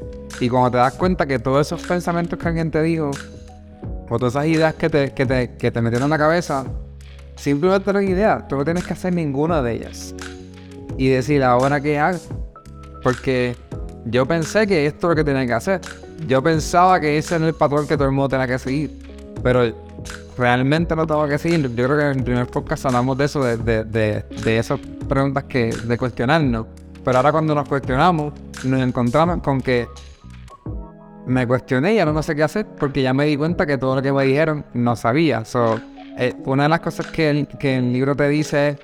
[0.41, 3.11] Y cuando te das cuenta que todos esos pensamientos que alguien te dijo,
[4.09, 6.65] o todas esas ideas que te, que te, que te metieron en la cabeza,
[7.35, 8.47] simplemente eran ideas.
[8.49, 10.15] Tú no tienes que hacer ninguna de ellas.
[10.97, 12.19] Y decir, ahora qué hago.
[13.03, 13.57] Porque
[14.07, 15.81] yo pensé que esto es lo que tenía que hacer.
[16.27, 18.91] Yo pensaba que ese era el patrón que todo el mundo tenía que seguir.
[19.43, 19.75] Pero
[20.37, 21.63] realmente no tengo que seguir.
[21.75, 24.79] Yo creo que en el primer podcast hablamos de eso, de, de, de, esas
[25.09, 26.67] preguntas que, de cuestionarnos.
[27.05, 28.33] Pero ahora cuando nos cuestionamos,
[28.65, 29.89] nos encontramos con que
[31.27, 33.97] me cuestioné y ya no sé qué hacer porque ya me di cuenta que todo
[33.97, 35.45] lo que me dijeron no sabía.
[35.45, 35.81] So,
[36.19, 38.77] eh, una de las cosas que el, que el libro te dice es,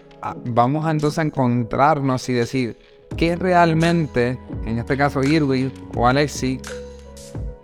[0.44, 2.76] vamos entonces a encontrarnos y decir,
[3.16, 6.60] ¿qué realmente, en este caso Irwin o Alexi,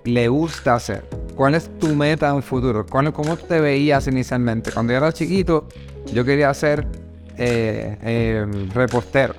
[0.04, 1.04] le gusta hacer?
[1.34, 2.86] ¿Cuál es tu meta en el futuro?
[2.86, 4.70] ¿Cómo te veías inicialmente?
[4.70, 5.66] Cuando yo era chiquito,
[6.12, 6.86] yo quería ser
[7.36, 9.34] eh, eh, repostero,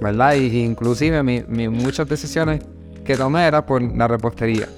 [0.00, 0.34] ¿verdad?
[0.34, 1.22] Y inclusive
[1.68, 2.62] muchas decisiones
[3.04, 4.68] que tomé era por la repostería.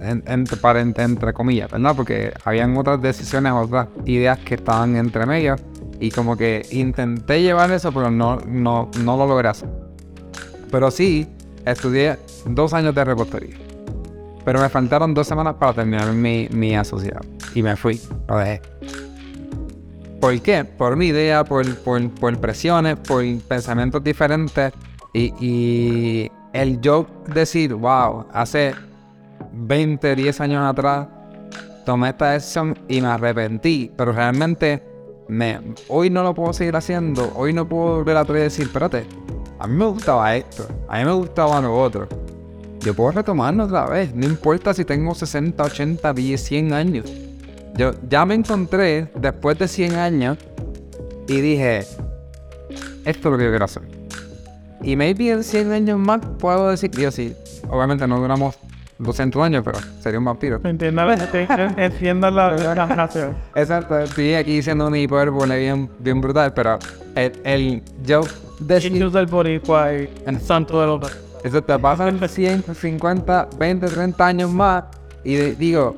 [0.00, 1.94] entre, entre comillas, ¿verdad?
[1.96, 5.60] Porque habían otras decisiones, otras ideas que estaban entre medias.
[6.00, 9.68] Y como que intenté llevar eso, pero no, no, no lo logré hacer.
[10.70, 11.26] Pero sí,
[11.64, 13.56] estudié dos años de repostería.
[14.44, 17.20] Pero me faltaron dos semanas para terminar mi, mi asociado.
[17.54, 18.62] Y me fui, lo dejé.
[20.20, 20.64] ¿Por qué?
[20.64, 24.72] Por mi idea, por, por, presiones, por pensamientos diferentes.
[25.12, 28.74] Y, y, el yo decir, wow, hace
[29.52, 31.08] 20, 10 años atrás
[31.84, 33.90] tomé esta decisión y me arrepentí.
[33.96, 34.82] Pero realmente
[35.28, 37.32] me, hoy no lo puedo seguir haciendo.
[37.34, 39.04] Hoy no puedo volver a decir, espérate,
[39.58, 42.08] a mí me gustaba esto, a mí me gustaba lo otro
[42.86, 44.14] yo puedo retomarlo otra vez.
[44.14, 47.12] No importa si tengo 60, 80, 10, 100 años.
[47.76, 50.38] Yo ya me encontré después de 100 años
[51.26, 51.98] y dije, esto
[53.04, 53.82] es lo que yo quiero hacer.
[54.82, 57.34] Y maybe en 100 años más puedo decir, yo sí,
[57.68, 58.54] obviamente no duramos
[58.98, 60.60] 200 años, pero sería un vampiro.
[60.64, 61.02] Entiendo,
[61.76, 63.10] entiendo la, la
[63.54, 66.78] Exacto, estoy aquí diciendo un hipérbole bien, bien brutal, pero
[67.14, 68.22] el, el yo
[68.60, 69.10] decir...
[69.10, 74.50] del boricua y el santo de los eso te pasan 100, 50, 20, 30 años
[74.50, 74.84] más
[75.22, 75.94] y digo,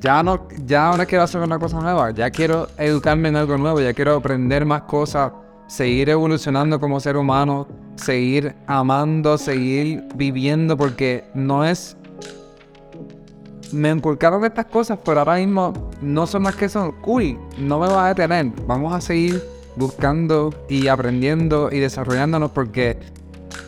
[0.00, 3.80] ya no, ya ahora quiero hacer una cosa nueva, ya quiero educarme en algo nuevo,
[3.80, 5.32] ya quiero aprender más cosas,
[5.68, 11.96] seguir evolucionando como ser humano, seguir amando, seguir viviendo, porque no es...
[13.70, 16.94] Me inculcaron estas cosas, pero ahora mismo no son las que son.
[17.04, 18.50] Uy, no me va a detener.
[18.66, 19.42] Vamos a seguir
[19.76, 22.98] buscando y aprendiendo y desarrollándonos porque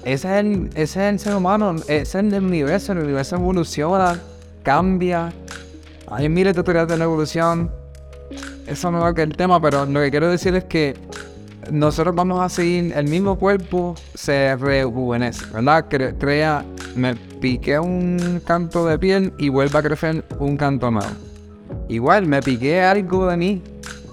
[0.05, 4.19] ese es, el, ese es el ser humano, ese es el universo, el universo evoluciona,
[4.63, 5.33] cambia.
[6.11, 7.71] Hay miles de teorías de la evolución.
[8.67, 10.97] Eso no va que el tema, pero lo que quiero decir es que
[11.71, 15.87] nosotros vamos a seguir, el mismo cuerpo se rejuvenece, ¿verdad?
[16.19, 21.11] crea, me piqué un canto de piel y vuelve a crecer un canto nuevo.
[21.89, 23.63] Igual, me piqué algo de mí,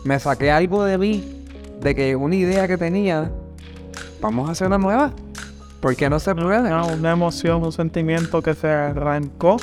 [0.03, 1.43] me saqué algo de mí,
[1.81, 3.31] de que una idea que tenía,
[4.21, 5.13] vamos a hacer una nueva.
[5.79, 6.73] ¿Por qué no se puede?
[6.73, 9.57] Una, emoción, un sentimiento que se arrancó,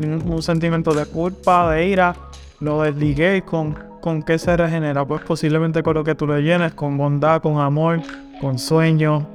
[0.00, 2.16] un, sentimiento de culpa, de ira,
[2.60, 5.04] lo desligué con, con qué se regenera.
[5.04, 8.00] Pues posiblemente con lo que tú le llenes, con bondad, con amor,
[8.40, 9.26] con sueño,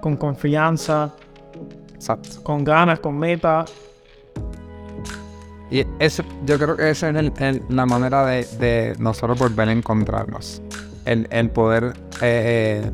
[0.00, 1.12] con confianza,
[2.42, 3.64] con ganas, con meta.
[5.70, 10.60] Y eso, yo creo que esa es la manera de, nosotros volver a encontrarnos.
[11.04, 12.90] El, poder eh,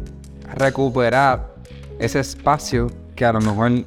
[0.54, 1.54] recuperar
[1.98, 3.84] ese espacio que a lo mejor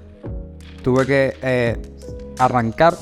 [0.83, 1.81] tuve que eh,
[2.37, 2.95] arrancar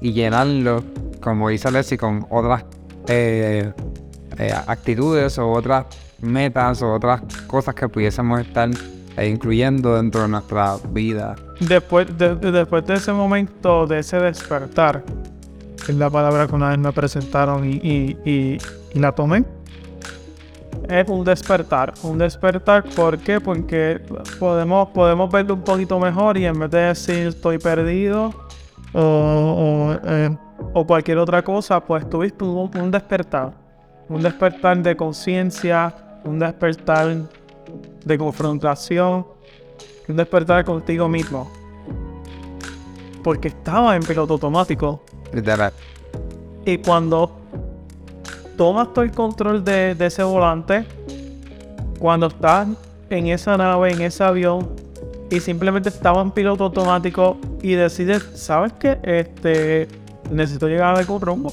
[0.00, 0.82] y llenarlo,
[1.20, 2.64] como dice Alessi, con otras
[3.08, 3.72] eh,
[4.38, 5.86] eh, actitudes o otras
[6.20, 8.70] metas o otras cosas que pudiésemos estar
[9.24, 11.34] incluyendo dentro de nuestra vida.
[11.60, 15.02] Después de, después de ese momento, de ese despertar,
[15.88, 18.58] es la palabra que una vez me presentaron y,
[18.94, 19.44] la tomé
[20.88, 21.92] es un despertar.
[22.02, 23.40] Un despertar, ¿por qué?
[23.40, 24.00] Porque
[24.38, 28.32] podemos, podemos verlo un poquito mejor y en vez de decir estoy perdido
[28.94, 30.36] o, eh,
[30.86, 33.52] cualquier otra cosa, pues tuviste un, un despertar.
[34.08, 37.16] Un despertar de conciencia, un despertar
[38.04, 39.26] de confrontación,
[40.08, 41.50] un despertar contigo mismo.
[43.22, 45.02] Porque estaba en piloto automático.
[46.64, 47.38] Y cuando
[48.56, 50.84] tomas todo el control de, ese volante
[51.98, 52.68] cuando estás
[53.10, 54.68] en esa nave, en ese avión,
[55.30, 58.98] y simplemente estaba en piloto automático y decides, ¿sabes qué?
[59.02, 59.88] Este,
[60.30, 61.52] necesito llegar a algún rumbo.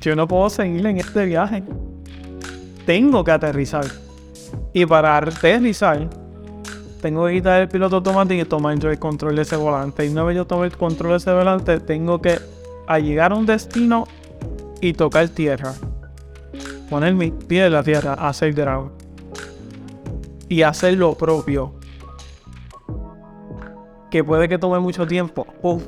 [0.00, 1.62] Yo no puedo seguir en este viaje.
[2.86, 3.84] Tengo que aterrizar.
[4.72, 6.08] Y para aterrizar,
[7.00, 10.06] tengo que quitar el piloto automático y tomar yo el control de ese volante.
[10.06, 12.38] Y una vez yo tomo el control de ese volante, tengo que
[13.02, 14.06] llegar a un destino
[14.80, 15.74] y tocar tierra.
[16.88, 18.90] Poner mi pie en la tierra, hacer ground.
[20.48, 21.74] Y hacer lo propio.
[24.10, 25.46] Que puede que tome mucho tiempo.
[25.62, 25.82] Uf.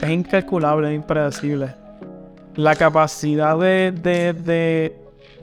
[0.00, 1.74] Es incalculable, es impredecible.
[2.54, 4.96] La capacidad de, de,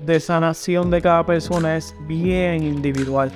[0.06, 3.32] de sanación de cada persona es bien individual.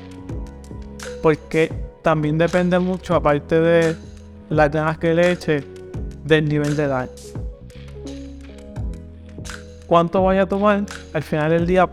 [1.22, 3.96] Porque también depende mucho, aparte de
[4.50, 5.64] las ganas que le eche,
[6.24, 7.10] del nivel de edad.
[9.88, 11.90] Cuánto vaya a tomar, al final del día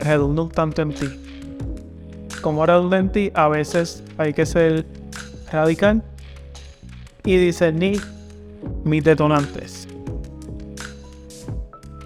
[0.00, 1.08] redunda un tanto en ti.
[2.40, 4.84] Como redunda en ti, a veces hay que ser
[5.50, 6.02] radical
[7.24, 8.00] y discernir
[8.84, 9.88] mis detonantes,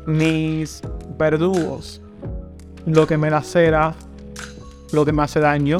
[0.07, 0.83] mis
[1.19, 2.01] verdugos,
[2.87, 3.95] lo que me lacera,
[4.93, 5.79] lo que me hace daño,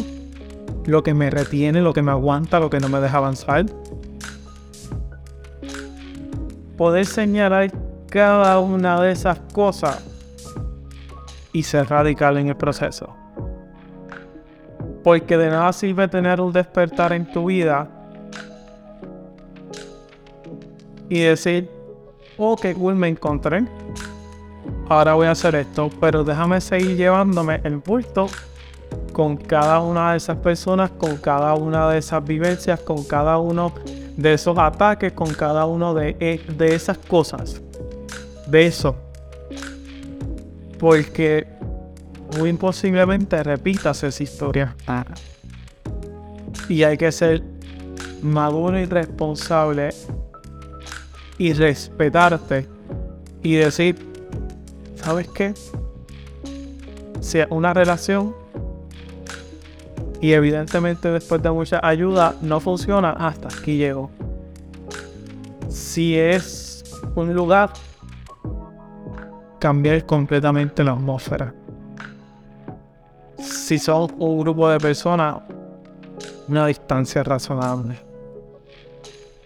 [0.87, 3.67] lo que me retiene, lo que me aguanta, lo que no me deja avanzar
[6.83, 7.71] poder señalar
[8.11, 10.03] cada una de esas cosas
[11.53, 13.15] y ser radical en el proceso.
[15.05, 17.89] Porque de nada sirve tener un despertar en tu vida
[21.13, 21.69] y decir,
[22.39, 23.63] oh, qué cool me encontré.
[24.89, 28.29] Ahora voy a hacer esto, pero déjame seguir llevándome el bulto
[29.13, 33.75] con cada una de esas personas, con cada una de esas vivencias, con cada uno
[34.17, 37.61] de esos ataques, con cada uno de, e, de esas cosas.
[38.47, 38.97] De eso.
[40.79, 41.47] Porque
[42.39, 44.75] muy imposiblemente repitas esa historia.
[44.87, 45.05] Ah.
[46.71, 47.43] Y hay que ser
[48.23, 49.91] maduro y responsable
[51.43, 52.69] y respetarte
[53.43, 53.97] y decir,
[54.95, 55.55] ¿sabes qué?
[57.21, 58.33] Si una relación
[60.21, 64.09] y evidentemente después de mucha ayuda no funciona, hasta aquí llego.
[65.69, 66.85] Si es
[67.17, 67.73] un lugar,
[69.59, 71.53] cambiar completamente la atmósfera.
[73.37, 75.39] Si son un grupo de personas,
[76.47, 78.12] una distancia razonable.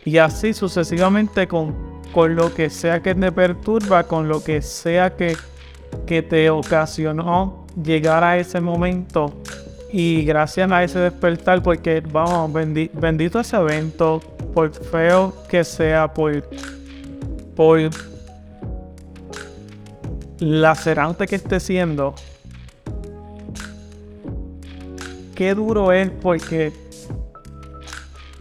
[0.06, 1.74] Y así sucesivamente con,
[2.12, 5.36] con lo que sea que te perturba, con lo que sea que,
[6.06, 9.34] que te ocasionó llegar a ese momento.
[9.92, 14.20] Y gracias a ese despertar, porque vamos, bendito ese evento,
[14.54, 16.48] por feo que sea, por,
[17.56, 17.90] por
[20.38, 22.14] lacerante que esté siendo,
[25.34, 26.85] qué duro es porque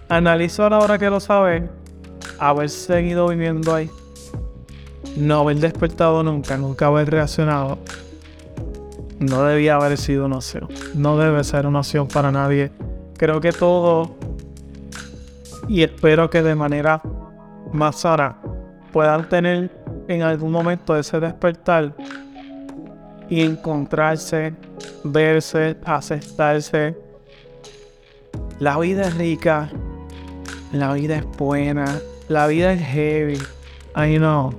[0.09, 1.69] analizo a la hora que lo sabe,
[2.39, 3.89] haber seguido viviendo ahí,
[5.17, 7.77] no haber despertado nunca, nunca haber reaccionado
[9.19, 10.67] no debía haber sido una opción.
[10.93, 12.71] No debe ser una opción para nadie.
[13.17, 14.15] Creo que todo,
[15.67, 17.01] y espero que de manera
[17.71, 18.37] más sana,
[18.91, 19.71] puedan tener
[20.07, 21.95] en algún momento ese despertar
[23.29, 24.53] y encontrarse,
[25.03, 26.97] verse, aceptarse.
[28.59, 29.69] La vida es rica,
[30.79, 33.37] la vida es buena, la vida es heavy,
[33.95, 34.53] I know.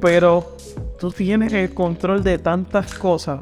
[0.00, 0.56] Pero
[0.98, 3.40] tú tienes el control de tantas cosas.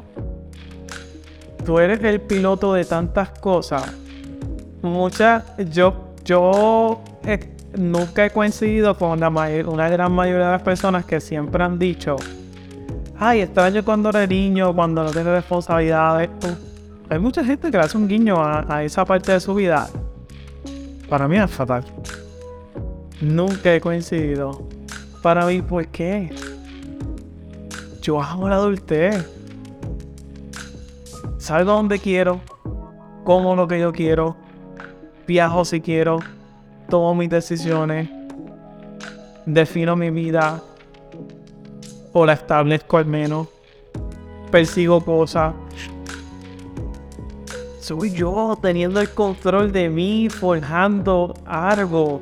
[1.65, 3.93] Tú eres el piloto de tantas cosas.
[4.81, 7.39] Muchas, yo, yo eh,
[7.77, 12.15] nunca he coincidido con la una gran mayoría de las personas que siempre han dicho,
[13.17, 16.29] ay, extraño cuando era niño, cuando no tiene responsabilidades.
[17.09, 19.89] Hay mucha gente que le hace un guiño a, esa parte de su vida.
[21.09, 21.83] Para mí es fatal.
[23.19, 24.67] Nunca he coincidido.
[25.21, 26.31] Para mí, ¿por qué?
[28.01, 29.23] yo amo la adultez.
[31.37, 32.41] Salgo donde quiero,
[33.23, 34.35] como lo que yo quiero,
[35.27, 36.19] viajo si quiero,
[36.89, 38.09] tomo mis decisiones,
[39.45, 40.61] defino mi vida
[42.13, 43.47] o la establezco al menos,
[44.51, 45.53] persigo cosas.
[47.79, 52.21] Soy yo teniendo el control de mí, forjando algo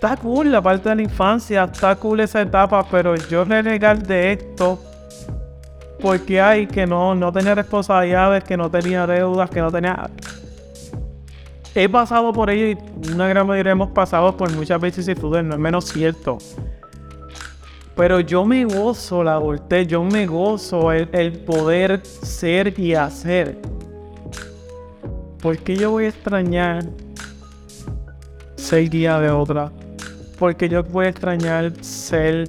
[0.00, 4.32] está cool la parte de la infancia, está cool esa etapa, pero yo renegar de
[4.32, 4.78] esto
[6.00, 10.08] porque hay que no, no tenía responsabilidades, que no tenía deudas, que no tenía...
[11.74, 15.60] He pasado por ello y una gran mayoría hemos pasado por muchas vicisitudes, no es
[15.60, 16.38] menos cierto.
[18.00, 23.60] Pero yo me gozo la adultez, yo me gozo el, el poder ser y hacer.
[25.42, 26.86] ¿Por qué yo voy a extrañar
[28.56, 29.70] ser guía de otra.
[30.38, 32.48] Porque yo voy a extrañar ser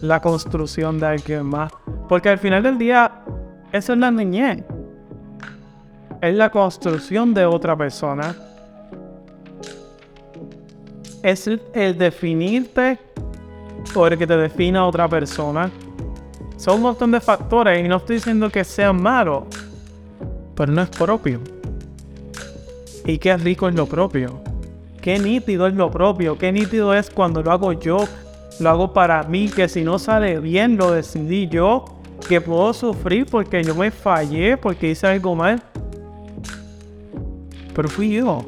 [0.00, 1.72] la construcción de alguien más.
[2.08, 3.10] Porque al final del día,
[3.72, 4.62] eso es la niñez.
[6.20, 8.32] Es la construcción de otra persona.
[11.22, 12.98] Es el definirte
[13.94, 15.70] o el que te defina otra persona.
[16.56, 19.44] Son un montón de factores y no estoy diciendo que sean malos,
[20.54, 21.40] pero no es propio.
[23.04, 24.40] Y qué rico es lo propio.
[25.02, 26.38] Qué nítido es lo propio.
[26.38, 27.98] Qué nítido es cuando lo hago yo.
[28.60, 29.48] Lo hago para mí.
[29.48, 31.84] Que si no sale bien, lo decidí yo.
[32.26, 35.62] Que puedo sufrir porque yo me fallé, porque hice algo mal.
[37.74, 38.42] Pero fui yo.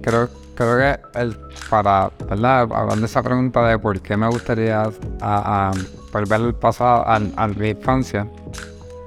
[0.00, 1.36] Creo, creo que el,
[1.68, 2.62] para, ¿verdad?
[2.62, 4.84] Hablando de esa pregunta de por qué me gustaría
[6.12, 8.26] volver al pasado, a, mi infancia,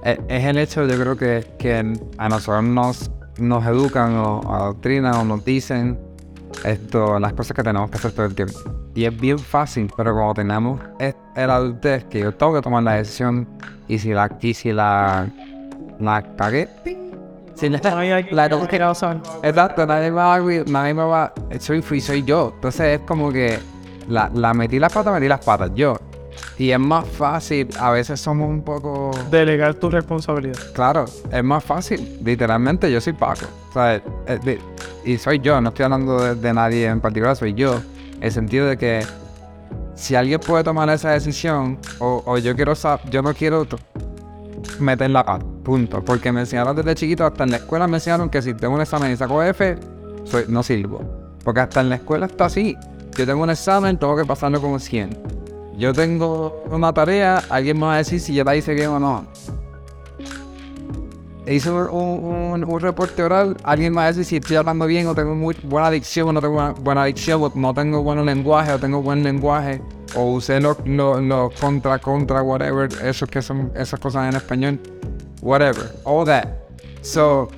[0.04, 5.24] es, es, el hecho, yo creo que, que a nosotros nos educan o adoctrinan o
[5.24, 6.00] nos dicen
[6.64, 8.60] esto, las cosas que tenemos que hacer todo el tiempo.
[8.95, 12.93] Y es bien fácil, pero cuando tenemos el adultez que yo tengo que tomar la
[12.93, 13.48] decisión
[13.88, 15.30] y si la, y si la,
[16.00, 16.68] la cagué,
[17.58, 22.51] si la, la, la Exacto, nadie me va, nadie me va, soy, soy yo.
[22.55, 23.60] Entonces es como que
[24.08, 25.97] la, la metí las patas, metí las patas yo.
[26.60, 29.12] Y es más fácil, a veces somos un poco...
[29.30, 30.58] Delegar tu responsabilidad.
[30.74, 32.20] Claro, es más fácil.
[32.24, 33.45] Literalmente yo soy Paco.
[33.74, 34.01] ¿sabes?
[34.28, 34.60] Eh,
[35.05, 37.82] y soy yo, no estoy hablando de, nadie en particular, soy yo.
[38.18, 39.05] En el sentido de que
[39.95, 42.74] si alguien puede tomar esa decisión, o, yo quiero
[43.10, 43.66] yo no quiero
[44.80, 46.04] meter la pata, punto.
[46.04, 48.82] Porque me enseñaron desde chiquito, hasta en la escuela me enseñaron que si tengo un
[48.82, 49.78] examen y saco F,
[50.24, 51.02] soy, no sirvo.
[51.44, 52.76] Porque hasta en la escuela está así.
[53.18, 55.38] Yo tengo un examen, tengo que pasarlo como 100
[55.78, 59.00] yo tengo una tarea, alguien me va a decir si ya la hice bien o
[59.00, 59.28] no.
[61.46, 65.16] Hice un, un, reporte oral, alguien me va a decir si estoy hablando bien o
[65.16, 68.80] tengo muy buena dicción o no tengo buena, dicción, o no tengo buen lenguaje o
[68.80, 69.82] tengo buen lenguaje,
[70.18, 70.78] o usé los
[71.59, 74.80] contra, contra, whatever, esos que son esas cosas en español,
[75.41, 76.47] whatever, all that.
[77.01, 77.49] So,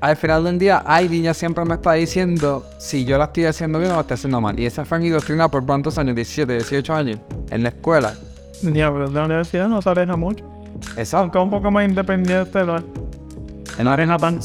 [0.00, 3.90] al final del día, alguien siempre me está diciendo si yo la estoy haciendo bien
[3.92, 4.60] o la estoy haciendo mal.
[4.60, 7.18] Y esa fue mi doctrina por cuántos años, 17, 18 años,
[7.50, 8.14] en la escuela.
[8.62, 10.44] Ya, pero de la universidad no se aleja mucho.
[10.96, 11.16] Exacto.
[11.16, 12.76] Aunque un poco más independiente, no
[13.78, 14.40] en arena tan.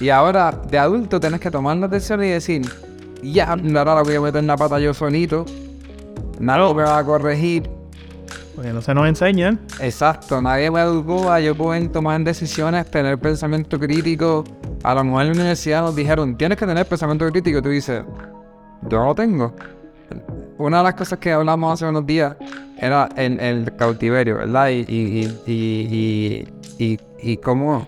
[0.00, 2.62] Y ahora, de adulto, tienes que tomar la decisión y decir,
[3.22, 5.44] ya, ahora la voy a meter en la pata yo solito.
[6.40, 7.70] Nadie me va a corregir
[8.54, 9.60] porque no se nos enseñan.
[9.80, 14.44] Exacto, nadie me educó a yo poder tomar decisiones, tener pensamiento crítico.
[14.82, 17.58] A lo mejor en la universidad nos dijeron, tienes que tener pensamiento crítico.
[17.58, 18.02] Y tú dices,
[18.88, 19.54] yo no lo tengo.
[20.58, 22.36] Una de las cosas que hablamos hace unos días
[22.78, 24.68] era el, el cautiverio, ¿verdad?
[24.68, 27.86] Y, y, y, y, y cómo,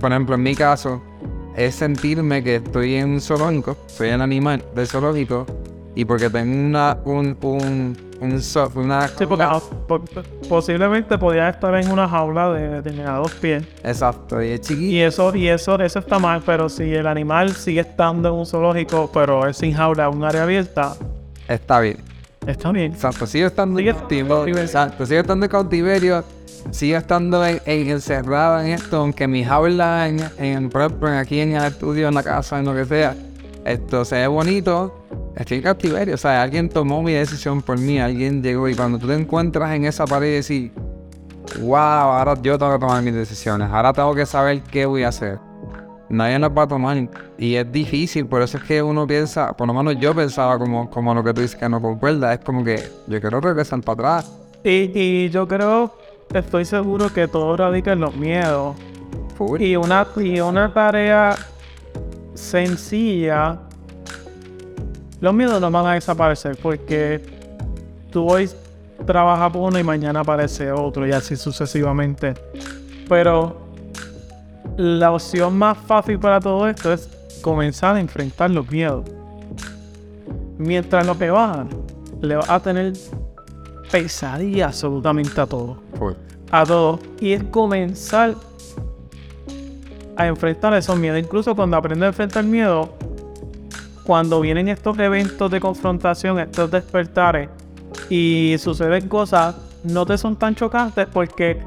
[0.00, 1.02] por ejemplo, en mi caso,
[1.56, 5.44] es sentirme que estoy en un zoológico, soy el animal del zoológico,
[5.98, 8.40] y porque tengo una, un, un un
[8.76, 9.08] una...
[9.08, 13.64] Sí, porque posiblemente podía estar en una jaula de determinados pies.
[13.82, 14.92] Exacto, y es chiquito.
[14.92, 18.46] Y eso, y eso, eso está mal, pero si el animal sigue estando en un
[18.46, 20.94] zoológico, pero es sin jaula, un área abierta...
[21.48, 21.96] Está bien.
[22.46, 22.92] Está bien.
[22.92, 24.56] Exacto, sigue estando en cautiverio.
[24.56, 26.24] Exacto, sigue estando en cautiverio,
[26.70, 30.70] sigue estando en, encerrado en esto, aunque mi jaula, en, en,
[31.18, 33.16] aquí en el estudio, en la casa, en lo que sea,
[33.64, 34.94] esto se ve bonito,
[35.36, 36.14] estoy en cautiverio.
[36.14, 39.74] O sea, alguien tomó mi decisión por mí, alguien llegó y cuando tú te encuentras
[39.74, 40.72] en esa pared y decís,
[41.60, 45.08] wow, ahora yo tengo que tomar mis decisiones, ahora tengo que saber qué voy a
[45.08, 45.38] hacer.
[46.10, 49.66] Nadie nos va a tomar y es difícil, por eso es que uno piensa, por
[49.66, 52.64] lo menos yo pensaba como, como lo que tú dices que no concuerda, es como
[52.64, 54.32] que yo quiero regresar para atrás.
[54.64, 55.92] Y, y yo creo,
[56.32, 58.76] estoy seguro que todo radica en los miedos.
[59.58, 61.36] Y una, y una tarea
[62.38, 63.58] sencilla
[65.20, 67.20] los miedos no van a desaparecer porque
[68.12, 68.48] tú hoy
[69.04, 72.34] trabajas por uno y mañana aparece otro y así sucesivamente.
[73.08, 73.60] Pero
[74.76, 77.08] la opción más fácil para todo esto es
[77.42, 79.04] comenzar a enfrentar los miedos.
[80.56, 81.68] Mientras lo que bajan,
[82.20, 82.92] le vas a tener
[83.90, 85.78] pesadilla absolutamente a todo.
[86.52, 87.00] A todo.
[87.20, 88.36] Y es comenzar
[90.18, 91.18] a enfrentar esos miedos.
[91.18, 92.90] Incluso cuando aprendes a enfrentar miedo,
[94.04, 97.48] cuando vienen estos eventos de confrontación, estos despertares,
[98.10, 101.62] y suceden cosas, no te son tan chocantes porque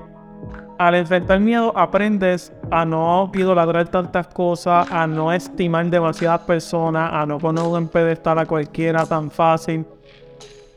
[0.77, 7.25] al enfrentar miedo aprendes a no idolatrar tantas cosas, a no estimar demasiadas personas, a
[7.25, 9.85] no poner un pedestal a cualquiera tan fácil.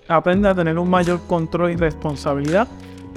[0.06, 2.68] Aprendes a tener un mayor control y responsabilidad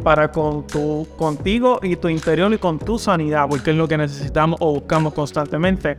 [0.04, 3.98] para con tu, contigo y tu interior y con tu sanidad, porque es lo que
[3.98, 5.96] necesitamos o buscamos constantemente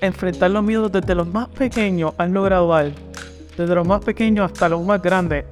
[0.00, 2.94] enfrentar los miedos desde los más pequeños al lo gradual,
[3.56, 5.44] desde los más pequeños hasta los más grandes.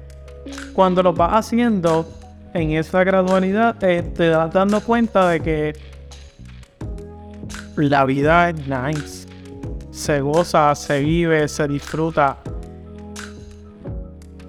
[0.73, 2.05] Cuando lo vas haciendo
[2.53, 5.73] en esa gradualidad, eh, te das dando cuenta de que
[7.75, 9.27] la vida es nice.
[9.91, 12.37] Se goza, se vive, se disfruta.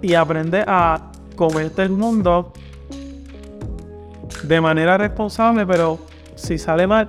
[0.02, 2.52] Y aprende a comerte el mundo
[4.42, 5.98] de manera responsable, pero
[6.34, 7.08] si sale mal,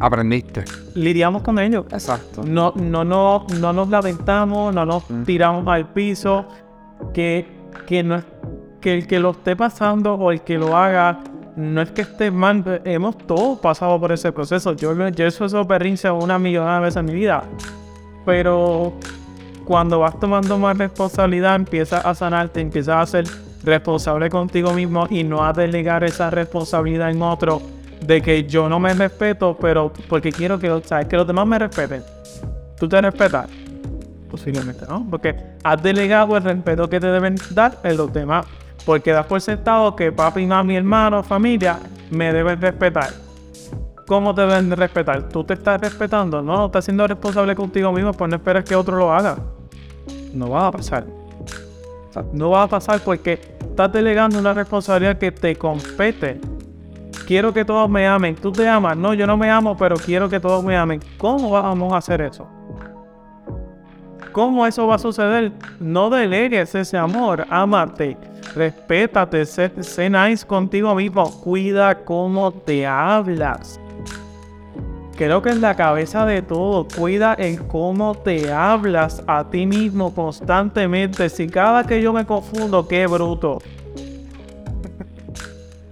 [0.00, 0.64] Aprendiste.
[0.94, 1.86] lidiamos con ello.
[1.90, 2.42] Exacto.
[2.44, 5.22] No, no, no, no nos lamentamos, no nos Mm.
[5.24, 6.46] tiramos al piso.
[7.12, 7.46] Que,
[7.86, 8.22] que, no,
[8.80, 11.20] que el que lo esté pasando o el que lo haga
[11.56, 12.82] no es que esté mal.
[12.84, 14.72] Hemos todos pasado por ese proceso.
[14.74, 17.44] Yo, yo he hecho esos berrinches una millonada de veces en mi vida.
[18.24, 18.94] Pero
[19.64, 23.24] cuando vas tomando más responsabilidad, empiezas a sanarte, empiezas a ser
[23.64, 27.62] responsable contigo mismo y no a delegar esa responsabilidad en otro
[28.00, 31.58] de que yo no me respeto, pero porque quiero que, sabes, que los demás me
[31.58, 32.02] respeten.
[32.78, 33.48] ¿Tú te respetas?
[34.30, 35.06] Posiblemente, ¿no?
[35.08, 38.46] Porque has delegado el respeto que te deben dar en los demás.
[38.84, 41.78] Porque das por sentado que papi, mami, hermano, familia
[42.10, 43.08] me deben respetar.
[44.06, 45.28] ¿Cómo te deben de respetar?
[45.30, 46.42] ¿Tú te estás respetando?
[46.42, 49.36] No estás siendo responsable contigo mismo, pues no esperes que otro lo haga.
[50.34, 51.06] No va a pasar.
[52.32, 56.40] No va a pasar porque estás delegando una responsabilidad que te compete.
[57.26, 58.34] Quiero que todos me amen.
[58.34, 58.96] Tú te amas.
[58.96, 61.00] No, yo no me amo, pero quiero que todos me amen.
[61.16, 62.46] ¿Cómo vamos a hacer eso?
[64.32, 65.52] ¿Cómo eso va a suceder?
[65.80, 67.46] No delegues ese amor.
[67.48, 68.16] Ámate.
[68.54, 69.46] Respétate.
[69.46, 71.30] Sé, sé nice contigo mismo.
[71.40, 73.80] Cuida cómo te hablas.
[75.16, 76.88] Creo que es la cabeza de todo.
[76.88, 81.28] Cuida el cómo te hablas a ti mismo constantemente.
[81.28, 83.58] Si cada que yo me confundo, qué bruto.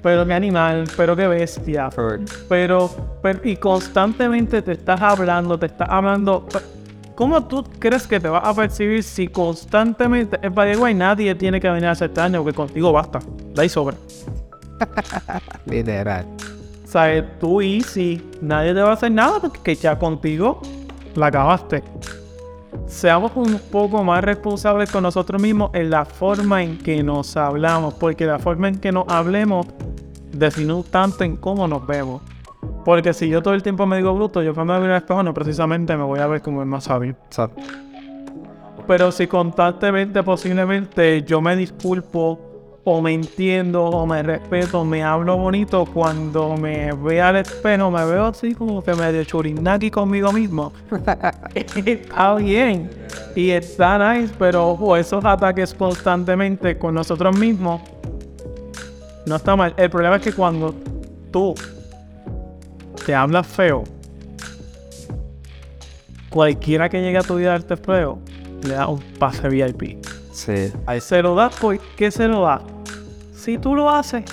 [0.03, 1.89] Pero qué animal, pero qué bestia.
[2.49, 2.91] Pero,
[3.23, 6.49] pero, y constantemente te estás hablando, te estás hablando.
[7.15, 11.71] ¿Cómo tú crees que te vas a percibir si constantemente, the way, nadie tiene que
[11.71, 13.21] venir a hacerte daño, que contigo basta,
[13.55, 13.97] da y sobra.
[15.67, 16.27] Literal.
[16.95, 20.61] Eh, tú easy, nadie te va a hacer nada porque ya contigo
[21.15, 21.83] la acabaste.
[22.87, 27.95] Seamos un poco más responsables con nosotros mismos en la forma en que nos hablamos,
[27.95, 29.67] porque la forma en que nos hablemos
[30.33, 32.21] define tanto en cómo nos vemos.
[32.85, 35.23] Porque si yo todo el tiempo me digo bruto, yo cuando me veo el espejo
[35.23, 37.17] no precisamente me voy a ver como el más sabio.
[37.27, 37.63] Exacto.
[38.87, 42.52] Pero si constantemente, posiblemente, yo me disculpo,
[42.85, 48.05] o me entiendo, o me respeto, me hablo bonito, cuando me veo al espejo, me
[48.05, 50.73] veo así como que medio churinaki conmigo mismo.
[51.55, 52.91] está bien.
[53.37, 57.81] Y está nice, pero ojo, esos ataques constantemente con nosotros mismos
[59.27, 59.75] no está mal.
[59.77, 60.75] El problema es que cuando
[61.31, 61.55] tú
[63.07, 63.85] te hablas feo,
[66.31, 68.19] cualquiera que llegue a tu vida a darte feo,
[68.67, 70.05] le da un pase VIP.
[70.45, 70.73] Sí.
[70.87, 72.63] A él se lo da, ¿por qué se lo da?
[73.33, 74.25] Si tú lo haces,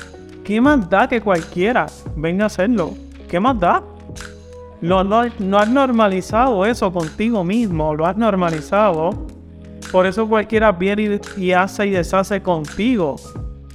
[0.44, 1.86] ¿qué más da que cualquiera
[2.16, 2.94] venga a hacerlo?
[3.28, 3.84] ¿Qué más da?
[4.82, 9.28] No, no, no has normalizado eso contigo mismo, lo has normalizado.
[9.92, 13.16] Por eso cualquiera viene y, y hace y deshace contigo.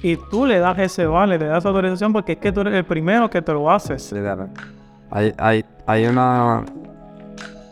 [0.01, 2.83] Y tú le das ese vale, le das autorización porque es que tú eres el
[2.83, 4.13] primero que te lo haces.
[5.09, 6.65] Hay, hay, hay una,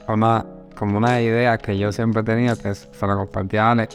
[0.08, 0.46] una,
[0.78, 3.90] como una idea que yo siempre tenido, que se la compartí a Ale,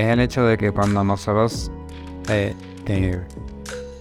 [0.00, 1.70] es el hecho de que cuando nosotros
[2.28, 2.54] eh,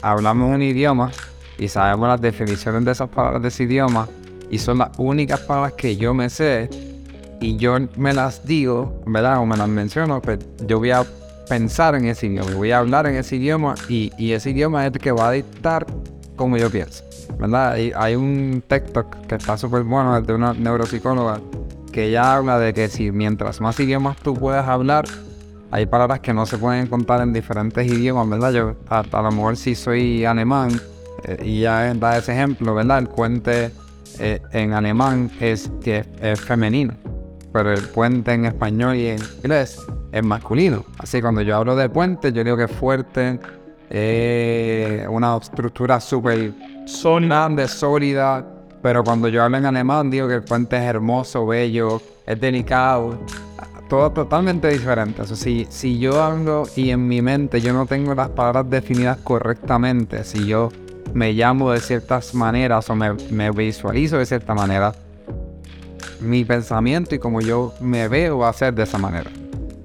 [0.01, 1.11] hablamos un idioma
[1.57, 4.07] y sabemos las definiciones de esas palabras de ese idioma
[4.49, 6.69] y son las únicas palabras que yo me sé
[7.39, 9.39] y yo me las digo, ¿verdad?
[9.39, 11.05] O me las menciono, pues yo voy a
[11.47, 14.93] pensar en ese idioma, voy a hablar en ese idioma y, y ese idioma es
[14.93, 15.85] el que va a dictar
[16.35, 17.03] cómo yo pienso,
[17.39, 17.73] ¿verdad?
[17.73, 21.39] Hay, un TikTok que está súper bueno, de una neuropsicóloga,
[21.91, 25.05] que ella habla de que si mientras más idiomas tú puedas hablar,
[25.71, 28.51] hay palabras que no se pueden contar en diferentes idiomas, ¿verdad?
[28.53, 30.69] Yo a, a lo mejor si soy alemán
[31.23, 32.99] eh, y ya da ese ejemplo, ¿verdad?
[32.99, 33.71] El puente
[34.19, 36.93] eh, en alemán es, que es, es femenino,
[37.51, 40.85] pero el puente en español y en inglés es masculino.
[40.97, 43.39] Así cuando yo hablo de puente, yo digo que es fuerte,
[43.89, 46.53] eh, una estructura súper
[47.21, 48.45] grande, sólida,
[48.81, 53.19] pero cuando yo hablo en alemán digo que el puente es hermoso, bello, es delicado,
[53.89, 55.21] todo totalmente diferente.
[55.21, 58.69] O sea, si, si yo hablo y en mi mente yo no tengo las palabras
[58.69, 60.69] definidas correctamente, si yo
[61.13, 64.93] me llamo de ciertas maneras o me, me visualizo de cierta manera,
[66.19, 69.29] mi pensamiento y como yo me veo va a ser de esa manera.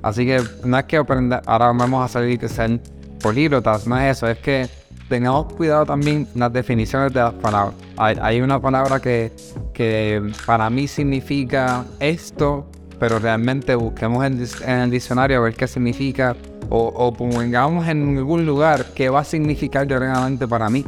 [0.02, 2.80] Así que no es que aprender, ahora vamos a salir de ser
[3.20, 4.68] políglotas, no es eso, es que
[5.08, 7.74] tengamos cuidado también las definiciones de las palabras.
[7.96, 9.32] Hay, hay una palabra que,
[9.74, 12.66] que para mí significa esto,
[13.00, 16.36] pero realmente busquemos en, el diccionario a ver qué significa
[16.68, 20.84] o, pongamos en algún lugar qué va a significar realmente para mí.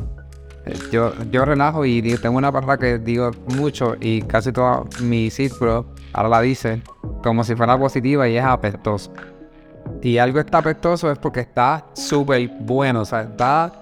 [0.64, 5.28] Eh, Yo, yo relajo y tengo una palabra que digo mucho y casi todo mi
[5.30, 6.82] círculo ahora la dice
[7.24, 9.12] como si fuera positiva y es apestoso.
[10.02, 13.72] Y algo está apestoso es porque está súper bueno, o sea, está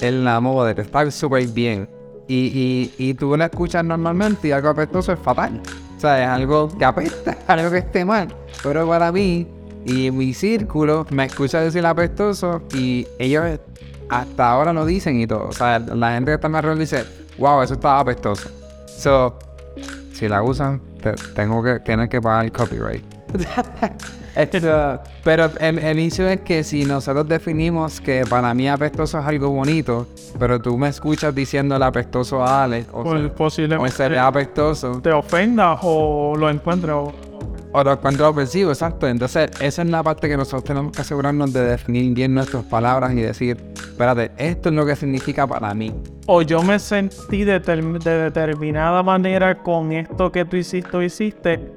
[0.00, 1.88] en la moda, está súper bien.
[2.28, 5.60] Y, y, y tú lo escuchas normalmente y algo apestoso es fatal.
[6.02, 8.26] O sea, es algo que apesta, algo que esté mal.
[8.60, 9.46] Pero para mí
[9.84, 13.60] y mi círculo me escucha decir apestoso y ellos
[14.08, 15.46] hasta ahora lo dicen y todo.
[15.46, 17.04] O sea, la gente que está alrededor dice,
[17.38, 18.50] wow, eso está apestoso.
[18.88, 19.38] So,
[20.12, 23.04] si la usan, te- tengo que tener que pagar el copyright.
[24.34, 29.26] Esto- pero el, el inicio es que si nosotros definimos que para mí apestoso es
[29.26, 30.06] algo bonito,
[30.38, 33.14] pero tú me escuchas diciendo el apestoso a Alex, o, Pues
[33.94, 36.92] sea, o de apestoso, te ofenda o lo encuentres.
[36.94, 37.12] o-
[37.74, 39.08] o lo encuentro ofensivo, exacto.
[39.08, 43.12] Entonces, esa es la parte que nosotros tenemos que asegurarnos de definir bien nuestras palabras
[43.12, 45.90] y decir, espérate, esto es lo que significa para mí.
[46.26, 51.72] o yo me sentí de, de determinada manera con esto que tú hiciste o hiciste,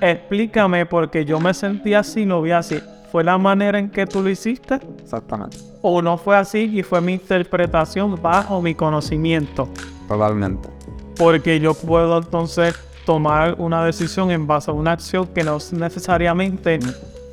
[0.00, 2.80] explícame porque yo me sentí así, lo vi así.
[3.10, 4.80] ¿Fue la manera en que tú lo hiciste?
[5.02, 5.58] Exactamente.
[5.82, 9.68] ¿O no fue así y fue mi interpretación bajo mi conocimiento?
[10.08, 10.68] Totalmente.
[11.16, 12.74] Porque yo puedo entonces
[13.06, 16.80] tomar una decisión en base a una acción que no necesariamente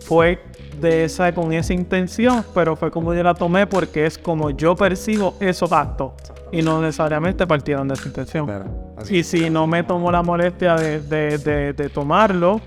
[0.02, 0.42] fue
[0.80, 4.76] de esa con esa intención, pero fue como yo la tomé porque es como yo
[4.76, 6.12] percibo esos actos
[6.52, 8.46] y no necesariamente partieron de esa intención.
[8.46, 8.66] Pero.
[9.10, 12.62] Y si no me tomo la molestia de, de- de- de tomarlo,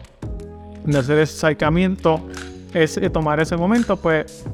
[0.84, 2.20] de hacer ese acercamiento,
[2.74, 4.44] ese, tomar ese momento, pues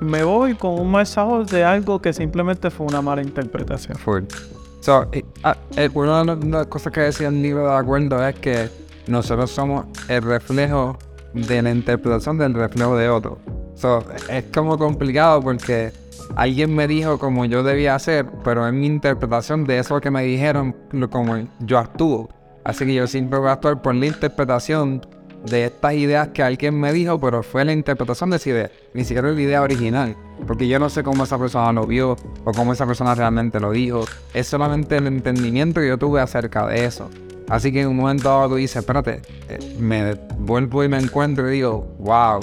[0.00, 3.96] me voy con un mal sabor de algo que simplemente fue una mala interpretación.
[4.80, 8.34] So, eh, ah, eh, una de las cosas que decía el libro de acuerdo es
[8.36, 8.68] que
[9.08, 10.98] nosotros somos el reflejo
[11.36, 13.38] de la interpretación del reflejo de otro.
[13.74, 15.92] So, es como complicado porque
[16.34, 20.22] alguien me dijo como yo debía hacer, pero es mi interpretación de eso que me
[20.22, 20.74] dijeron
[21.10, 22.30] como yo actúo.
[22.64, 25.06] Así que yo siempre voy a actuar por la interpretación
[25.44, 29.04] de estas ideas que alguien me dijo, pero fue la interpretación de esa idea, ni
[29.04, 30.16] siquiera la idea original.
[30.46, 33.70] Porque yo no sé cómo esa persona lo vio o cómo esa persona realmente lo
[33.70, 34.04] dijo.
[34.34, 37.08] Es solamente el entendimiento que yo tuve acerca de eso.
[37.48, 41.48] Así que en un momento dado tú dices, espérate, eh, me vuelvo y me encuentro
[41.48, 42.40] y digo, wow,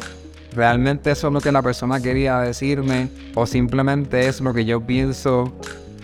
[0.56, 4.80] realmente eso es lo que la persona quería decirme o simplemente es lo que yo
[4.82, 5.52] pienso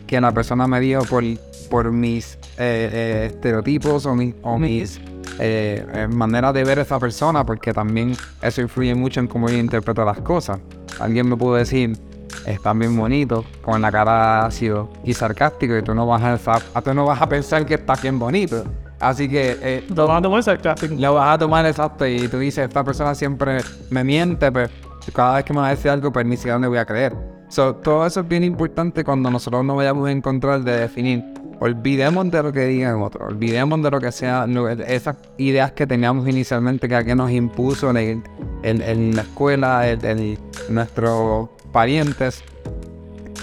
[0.06, 1.24] que la persona me dijo por,
[1.70, 5.00] por mis eh, eh, estereotipos o, mi- o mis
[5.40, 9.56] eh, maneras de ver a esa persona, porque también eso influye mucho en cómo yo
[9.58, 10.60] interpreto las cosas.
[11.00, 11.96] Alguien me pudo decir,
[12.46, 16.82] estás bien bonito, con la cara ácido y sarcástico, y tú no vas a, sa-
[16.82, 18.66] tú no vas a pensar que estás bien bonito.
[19.00, 20.96] Así que eh, Tomando ese sarcástico.
[20.98, 24.70] lo vas a tomar exacto y tú dices, esta persona siempre me miente, pero
[25.14, 27.16] cada vez que me va a decir algo, pues ni siquiera le voy a creer.
[27.48, 31.24] So, todo eso es bien importante cuando nosotros nos vayamos a encontrar de definir.
[31.62, 35.86] Olvidemos de lo que digan otros, olvidemos de lo que sea, lo- esas ideas que
[35.88, 38.24] teníamos inicialmente que alguien nos impuso en,
[38.64, 40.38] en- en la escuela, en, en
[40.70, 42.44] nuestros parientes.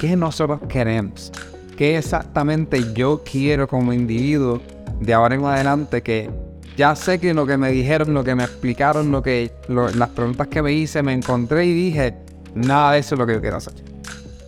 [0.01, 1.33] ¿Qué nosotros queremos?
[1.77, 4.61] ¿Qué exactamente yo quiero como individuo
[5.01, 6.31] de ahora en adelante que
[6.77, 10.11] ya sé que lo que me dijeron, lo que me explicaron, lo que lo- las
[10.11, 12.15] preguntas que me hice, me encontré y dije,
[12.55, 13.75] nada de eso es lo que yo quiero hacer.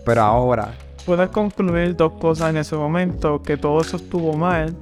[0.05, 0.74] Pero ahora,
[1.07, 4.74] Puedes concluir dos cosas en ese momento, que todo eso estuvo mal,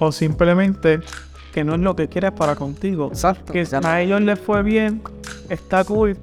[0.00, 0.98] o simplemente
[1.54, 3.06] que no es lo que quieres para contigo.
[3.12, 5.00] exacto, Que a ellos les fue bien,
[5.48, 6.16] está cool,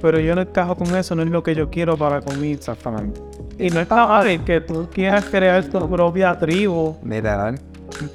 [0.00, 2.54] pero yo no encajo con eso, no es lo que yo quiero para conmigo.
[2.54, 3.20] exactamente.
[3.58, 7.58] Y no está mal que tú quieras crear tu propia tribu Literal.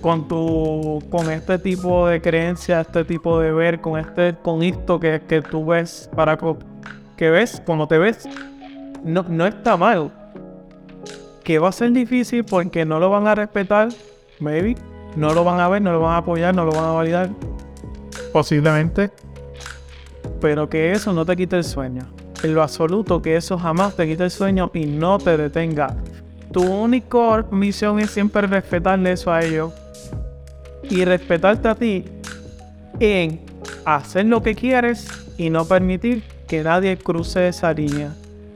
[0.01, 4.99] con tu con este tipo de creencia, este tipo de ver, con este con esto
[4.99, 6.37] que, que tú ves para
[7.17, 8.27] que ves, como te ves,
[9.03, 10.11] no, no está mal.
[11.43, 13.89] Que va a ser difícil porque no lo van a respetar,
[14.39, 14.75] maybe,
[15.15, 17.29] no lo van a ver, no lo van a apoyar, no lo van a validar,
[18.31, 19.11] posiblemente.
[20.39, 22.07] Pero que eso no te quite el sueño.
[22.43, 25.95] En lo absoluto, que eso jamás te quite el sueño y no te detenga.
[26.51, 29.73] Tu única misión es siempre respetarle eso a ellos
[30.89, 32.05] y respetarte a ti
[32.99, 33.39] en
[33.85, 35.07] hacer lo que quieres
[35.37, 38.13] y no permitir que nadie cruce esa línea.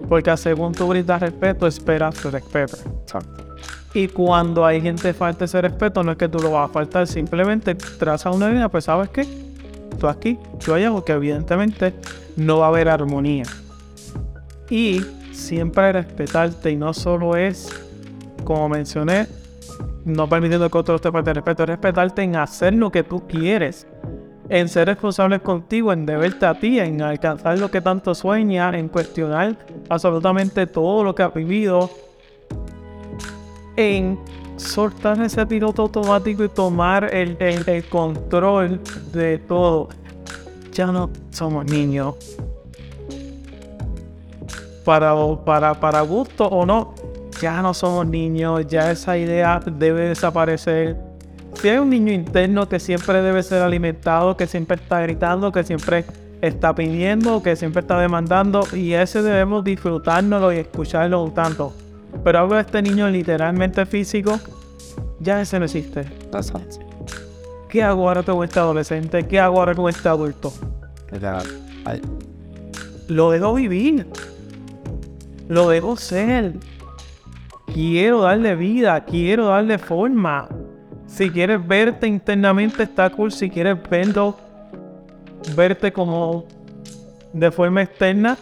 [0.09, 2.77] Porque según tú brindas respeto, esperas respeto.
[3.03, 3.45] Exacto.
[3.93, 6.73] Y cuando hay gente que falta ese respeto, no es que tú lo vas a
[6.73, 9.25] faltar, simplemente traza una línea, pues sabes qué,
[10.03, 11.93] aquí, yo allá, porque evidentemente
[12.35, 13.45] no va a haber armonía.
[14.69, 17.69] Y siempre respetarte y no solo es,
[18.43, 19.27] como mencioné,
[20.05, 23.87] no permitiendo que otros te falten respeto, es respetarte en hacer lo que tú quieres,
[24.49, 28.87] en ser responsable contigo, en deberte a ti, en alcanzar lo que tanto sueñas, en
[28.87, 29.57] cuestionar
[29.89, 31.89] absolutamente todo lo que has vivido,
[33.75, 34.19] en
[34.57, 38.79] soltar ese piloto automático y tomar el, el control
[39.13, 39.89] de todo.
[40.71, 42.15] Ya no somos niños.
[44.83, 46.93] Para, para, para gusto o no,
[47.41, 50.97] ya no somos niños, ya esa idea debe desaparecer.
[51.55, 55.63] Si hay un niño interno que siempre debe ser alimentado, que siempre está gritando, que
[55.63, 56.05] siempre
[56.41, 61.73] está pidiendo, que siempre está demandando, y ese debemos disfrutárnoslo y escucharlo un tanto.
[62.23, 64.39] Pero hablo de este niño literalmente físico,
[65.19, 66.05] ya ese no existe.
[67.69, 69.27] ¿Qué hago ahora con este adolescente?
[69.27, 70.53] ¿Qué hago ahora con este adulto?
[73.07, 74.07] Lo dejo vivir.
[75.47, 76.53] Lo dejo ser.
[77.73, 80.47] Quiero darle vida, quiero darle forma.
[81.07, 84.37] Si quieres verte internamente está cool, si quieres verlo,
[85.55, 86.45] verte como
[87.33, 88.37] de forma externa,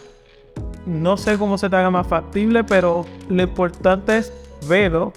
[0.86, 4.32] no sé cómo se te haga más factible, pero lo importante es
[4.68, 5.12] verlo,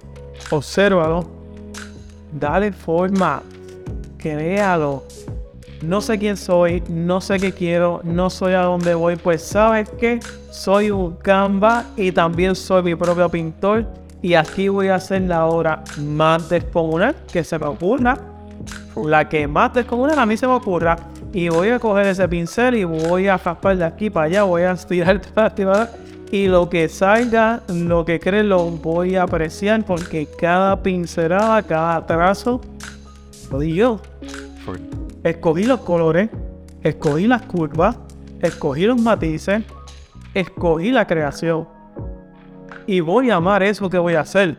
[0.50, 1.26] obsérvalo,
[2.32, 3.42] dale forma,
[4.18, 5.04] créalo.
[5.82, 9.88] No sé quién soy, no sé qué quiero, no soy a dónde voy, pues sabes
[9.90, 13.86] que soy un Canva y también soy mi propio pintor.
[14.24, 18.18] Y aquí voy a hacer la obra más descomunal que se me ocurra.
[18.96, 20.98] La que más descomunal a mí se me ocurra.
[21.34, 24.44] Y voy a coger ese pincel y voy a raspar de aquí para allá.
[24.44, 25.90] Voy a estirar la
[26.32, 32.06] Y lo que salga, lo que cree, lo voy a apreciar porque cada pincelada, cada
[32.06, 32.62] trazo,
[33.52, 34.00] lo di yo.
[35.24, 36.30] Escogí los colores,
[36.82, 37.98] escogí las curvas,
[38.42, 39.64] escogí los matices,
[40.34, 41.68] escogí la creación.
[42.86, 44.58] Y voy a amar eso que voy a hacer.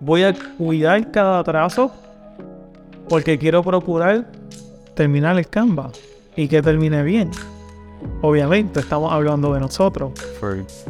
[0.00, 1.90] Voy a cuidar cada trazo
[3.08, 4.26] porque quiero procurar
[4.94, 5.90] terminar el Canva
[6.36, 7.30] y que termine bien.
[8.20, 10.12] Obviamente estamos hablando de nosotros.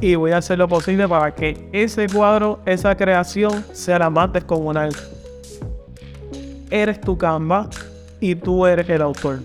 [0.00, 4.32] Y voy a hacer lo posible para que ese cuadro, esa creación sea la más
[4.32, 4.90] descomunal.
[6.70, 7.68] Eres tu Canva
[8.20, 9.40] y tú eres el autor.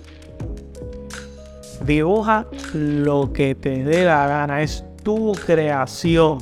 [1.86, 6.39] Dibuja lo que te dé la gana, es tu creación.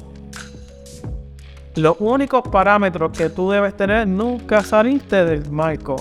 [1.76, 5.95] Los únicos parámetros que tú debes tener nunca saliste del marco.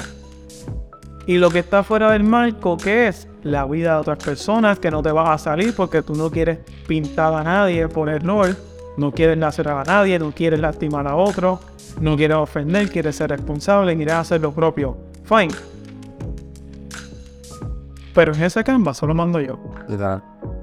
[1.26, 3.28] Y lo que está fuera del marco, ¿qué es?
[3.42, 6.58] La vida de otras personas que no te vas a salir porque tú no quieres
[6.86, 8.56] pintar a nadie por error,
[8.96, 11.60] no quieres nacer a nadie, no quieres lastimar a otro,
[12.00, 14.96] no quieres ofender, quieres ser responsable y a hacer lo propio.
[15.24, 15.52] Fine,
[18.16, 19.58] pero en ese Canva solo mando yo.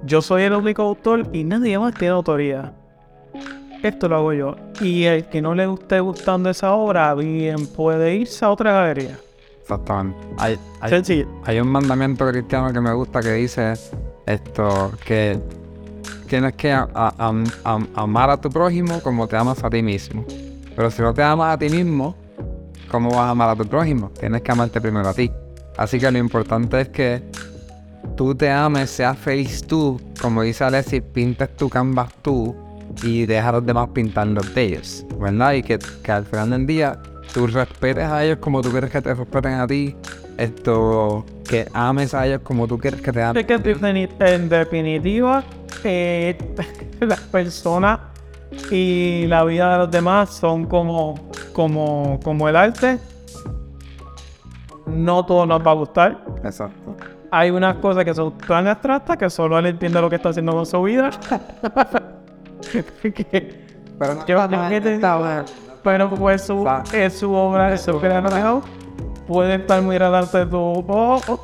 [0.05, 2.73] Yo soy el único autor y nadie más tiene autoría.
[3.83, 4.55] Esto lo hago yo.
[4.81, 9.19] Y el que no le esté gustando esa obra, bien puede irse a otra galería.
[9.63, 10.19] Exactamente.
[10.37, 10.59] Hay,
[11.45, 13.73] hay, un mandamiento cristiano que me gusta que dice
[14.25, 15.39] esto, que
[16.27, 20.25] tienes que amar a tu prójimo como te amas a ti mismo.
[20.75, 22.15] Pero si no te amas a ti mismo,
[22.91, 24.11] ¿cómo vas a amar a tu prójimo?
[24.19, 25.31] Tienes que amarte primero a ti.
[25.77, 27.23] Así que lo importante es que
[28.17, 32.55] tú te ames, seas feliz tú, como dice Alessi, pintes tu canvas tú
[33.01, 35.53] y deja a los demás pintar los de ellos, ¿verdad?
[35.53, 36.99] Y que, al final del día
[37.33, 39.95] tú respetes a ellos como tú quieres que te respeten a ti,
[40.37, 43.37] esto, que ames a ellos como tú quieres que te amen.
[43.39, 43.53] Es que
[44.19, 45.43] en definitiva,
[45.83, 46.37] eh,
[46.99, 47.99] las personas
[48.71, 52.99] y la vida de los demás son como, como, como el arte
[54.85, 56.23] no todo nos va a gustar.
[56.43, 56.95] Exacto.
[57.31, 60.51] Hay unas cosas que son tan abstractas que solo él entiende lo que está haciendo
[60.51, 61.09] con su vida.
[63.99, 65.45] pero no, está
[65.83, 68.61] Pero pues su, es su obra, es su creación.
[69.27, 70.57] Puede estar muy de tu...
[70.57, 71.39] Oh, oh.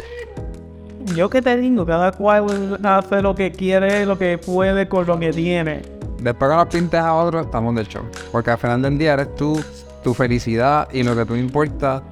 [1.16, 5.20] Yo que te digo, cada cual hace lo que quiere, lo que puede con lo
[5.20, 5.82] que tiene.
[6.22, 8.04] Después que nos pintes a otro, estamos de show.
[8.32, 9.62] Porque al final del día eres tú,
[10.04, 12.04] tu felicidad y lo que tú importa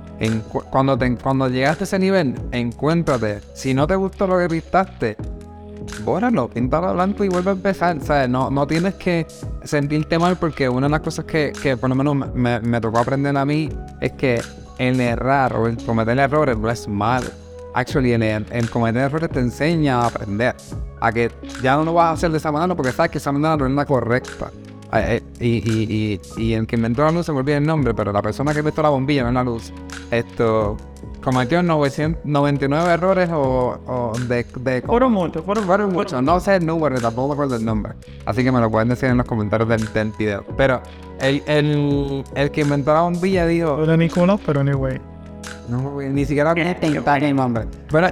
[0.69, 3.41] cuando, te, cuando llegaste a ese nivel, encuéntrate.
[3.53, 5.17] Si no te gustó lo que pintaste,
[6.03, 7.99] bórralo, píntalo blanco y vuelve a empezar.
[8.01, 8.29] ¿sabes?
[8.29, 9.27] No, no tienes que
[9.63, 12.99] sentirte mal porque una de las cosas que, que por lo menos me, me, tocó
[12.99, 13.69] aprender a mí
[14.01, 14.41] es que
[14.77, 17.27] el errar o el cometer errores no es malo.
[17.73, 20.55] Actually, el, cometer errores te enseña a aprender.
[20.99, 21.31] A que
[21.61, 23.67] ya no lo vas a hacer de esa manera porque sabes que esa manera no
[23.67, 24.51] es la correcta.
[25.39, 28.11] y, y, y, y el que inventó la luz se me olvida el nombre, pero
[28.11, 29.71] la persona que inventó la bombilla, no la luz,
[30.09, 30.77] esto
[31.23, 36.21] cometió 999 errores o, o de, de Fueron muchos, fueron, fueron muchos.
[36.23, 37.93] No sé el número, tampoco recuerdo el nombre.
[38.25, 40.43] Así que me lo pueden decir en los comentarios del, del video.
[40.55, 40.81] Pero
[41.19, 43.83] el, el, el que inventó la bombilla dijo.
[43.83, 44.99] Era Nicolás, pero anyway.
[45.69, 47.65] No, ni siquiera está el nombre.
[47.91, 48.07] Pero,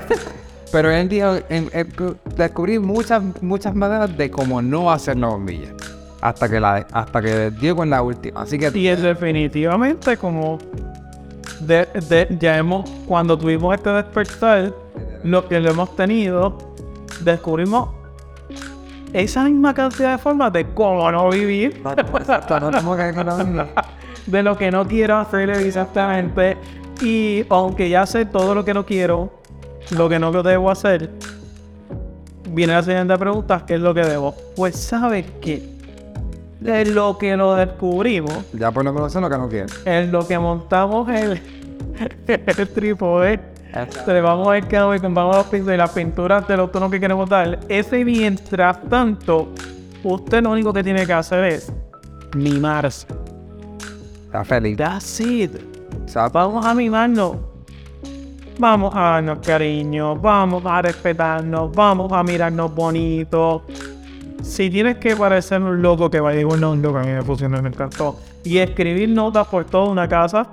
[0.72, 5.70] pero él dijo, en- en- descubrí muchas, muchas maneras de cómo no hacer la bombilla.
[6.22, 8.42] Hasta que, la, hasta que dio con la última.
[8.42, 10.58] Así que Y es definitivamente como
[11.60, 14.74] de, de- ya hemos, cuando tuvimos este despertar,
[15.24, 16.58] lo que lo hemos tenido,
[17.22, 17.90] descubrimos
[19.14, 21.82] esa misma cantidad de formas de cómo no vivir,
[24.26, 26.58] de lo que no quiero hacer exactamente.
[27.02, 29.32] Y aunque ya sé todo lo que no quiero,
[29.92, 31.10] lo que no debo hacer,
[32.50, 34.34] viene la siguiente pregunta, ¿qué es lo que debo?
[34.56, 35.75] Pues sabes que
[36.66, 39.68] de lo que lo descubrimos, ya por lo menos sé lo que no quiero.
[39.86, 41.40] en lo que montamos el,
[42.28, 43.40] el trípode,
[44.08, 47.00] le vamos al cabo y compramos los pisos y las pinturas de los tonos que
[47.00, 47.60] queremos dar.
[47.68, 49.50] Ese mientras tanto,
[50.04, 51.72] usted lo único que tiene que hacer es
[52.36, 53.08] mimarse.
[54.26, 54.78] Está feliz.
[54.78, 55.52] That's it.
[56.32, 57.38] Vamos a mimarnos.
[58.58, 63.64] Vamos a darnos cariño, vamos a respetarnos, vamos a mirarnos bonito.
[64.44, 67.22] Si tienes que parecer un loco que vaya igual no un loco, a mí me
[67.24, 68.20] funcionó, me encantó.
[68.44, 70.48] Y escribir notas por toda una casa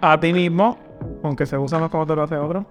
[0.00, 0.78] a ti mismo,
[1.22, 2.66] aunque se usa más como te lo hace otro.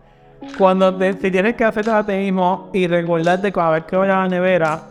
[0.58, 4.16] Cuando te- si tienes que hacerlo a ti mismo y recordarte cada vez que vayas
[4.16, 4.84] a la nevera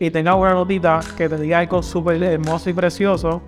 [0.00, 3.42] y tengas una notita que te diga algo súper hermoso y precioso,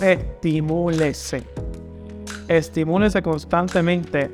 [0.00, 1.42] estimúlese.
[2.48, 4.30] Estimúlese constantemente.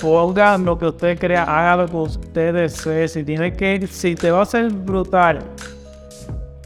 [0.00, 3.08] Ponga lo que usted crea, haga lo que usted desee.
[3.08, 5.40] Si tiene que, si te va a hacer brutal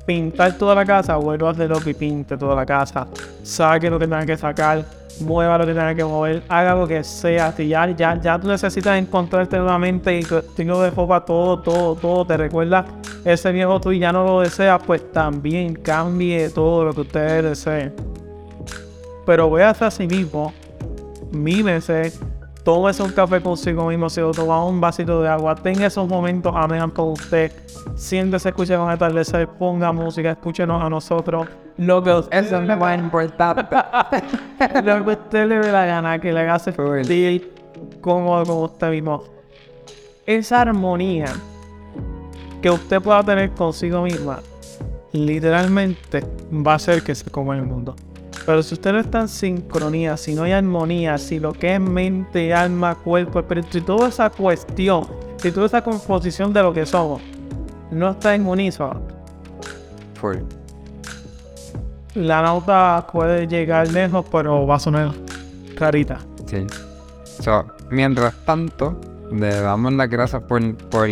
[0.04, 3.06] pintar toda la casa, vuelva a hacerlo y pinte toda la casa.
[3.42, 4.84] Saque lo que tenga que sacar,
[5.20, 7.52] mueva lo que tenga que mover, haga lo que sea.
[7.52, 11.94] Si ya, ya, ya tú necesitas encontrarte nuevamente y que tengo de fopa todo, todo,
[11.94, 12.84] todo, te recuerda
[13.24, 17.44] ese viejo tú y ya no lo deseas, pues también cambie todo lo que usted
[17.44, 17.92] desee.
[19.24, 20.52] Pero voy a hacer así mismo,
[21.30, 22.12] mímese,
[22.64, 26.54] tómese un café consigo mismo, si lo toma un vasito de agua, tenga esos momentos
[26.54, 27.52] amenos con usted,
[27.96, 32.02] siéntese, escuche con atardecer, ponga música, escúchenos a nosotros, lo
[35.04, 37.52] que usted, le dé la gana, que le haga sentir
[38.00, 39.24] cómodo con usted mismo.
[40.26, 41.26] Esa armonía
[42.60, 44.38] que usted pueda tener consigo misma,
[45.12, 47.96] literalmente va a hacer que se coma el mundo.
[48.44, 51.80] Pero si usted no está en sincronía, si no hay armonía, si lo que es
[51.80, 56.84] mente, alma, cuerpo, espíritu, y toda esa cuestión, si toda esa composición de lo que
[56.84, 57.22] somos
[57.90, 59.00] no está en unísono,
[60.14, 60.38] Full.
[62.14, 65.12] la nota puede llegar lejos, pero va a sonar
[65.76, 66.18] clarita.
[66.46, 66.66] Sí.
[67.40, 69.00] So, mientras tanto,
[69.32, 71.08] le damos las gracias por, por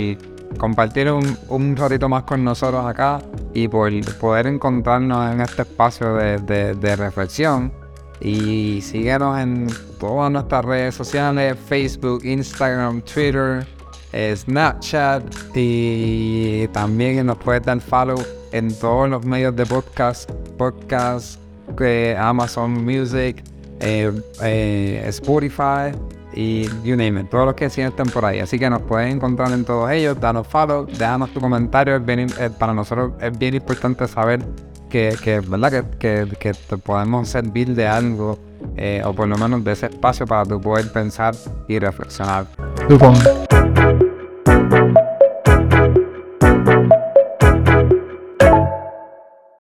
[0.59, 3.20] compartir un, un ratito más con nosotros acá
[3.55, 7.72] y por poder encontrarnos en este espacio de, de- reflexión.
[8.20, 9.66] Y síguenos en
[9.98, 13.66] todas nuestras redes sociales, Facebook, Instagram, Twitter,
[14.12, 15.22] eh, Snapchat
[15.55, 18.22] y también nos puedes dar follow
[18.53, 21.40] en todos los medios de podcast, podcast,
[21.80, 23.42] eh, Amazon Music,
[23.80, 25.96] eh, eh, Spotify
[26.32, 28.40] y you name it, todos los que sí estén por ahí.
[28.40, 31.96] Así que nos pueden encontrar en todos ellos, danos follow, déjanos tu comentario.
[31.96, 34.40] Es bien, eh, para nosotros es bien importante saber
[34.88, 35.84] que, que, ¿verdad?
[35.98, 38.38] Que, que, que te podemos servir de algo
[38.76, 41.34] eh, o por lo menos de ese espacio para tú poder pensar
[41.68, 42.46] y reflexionar.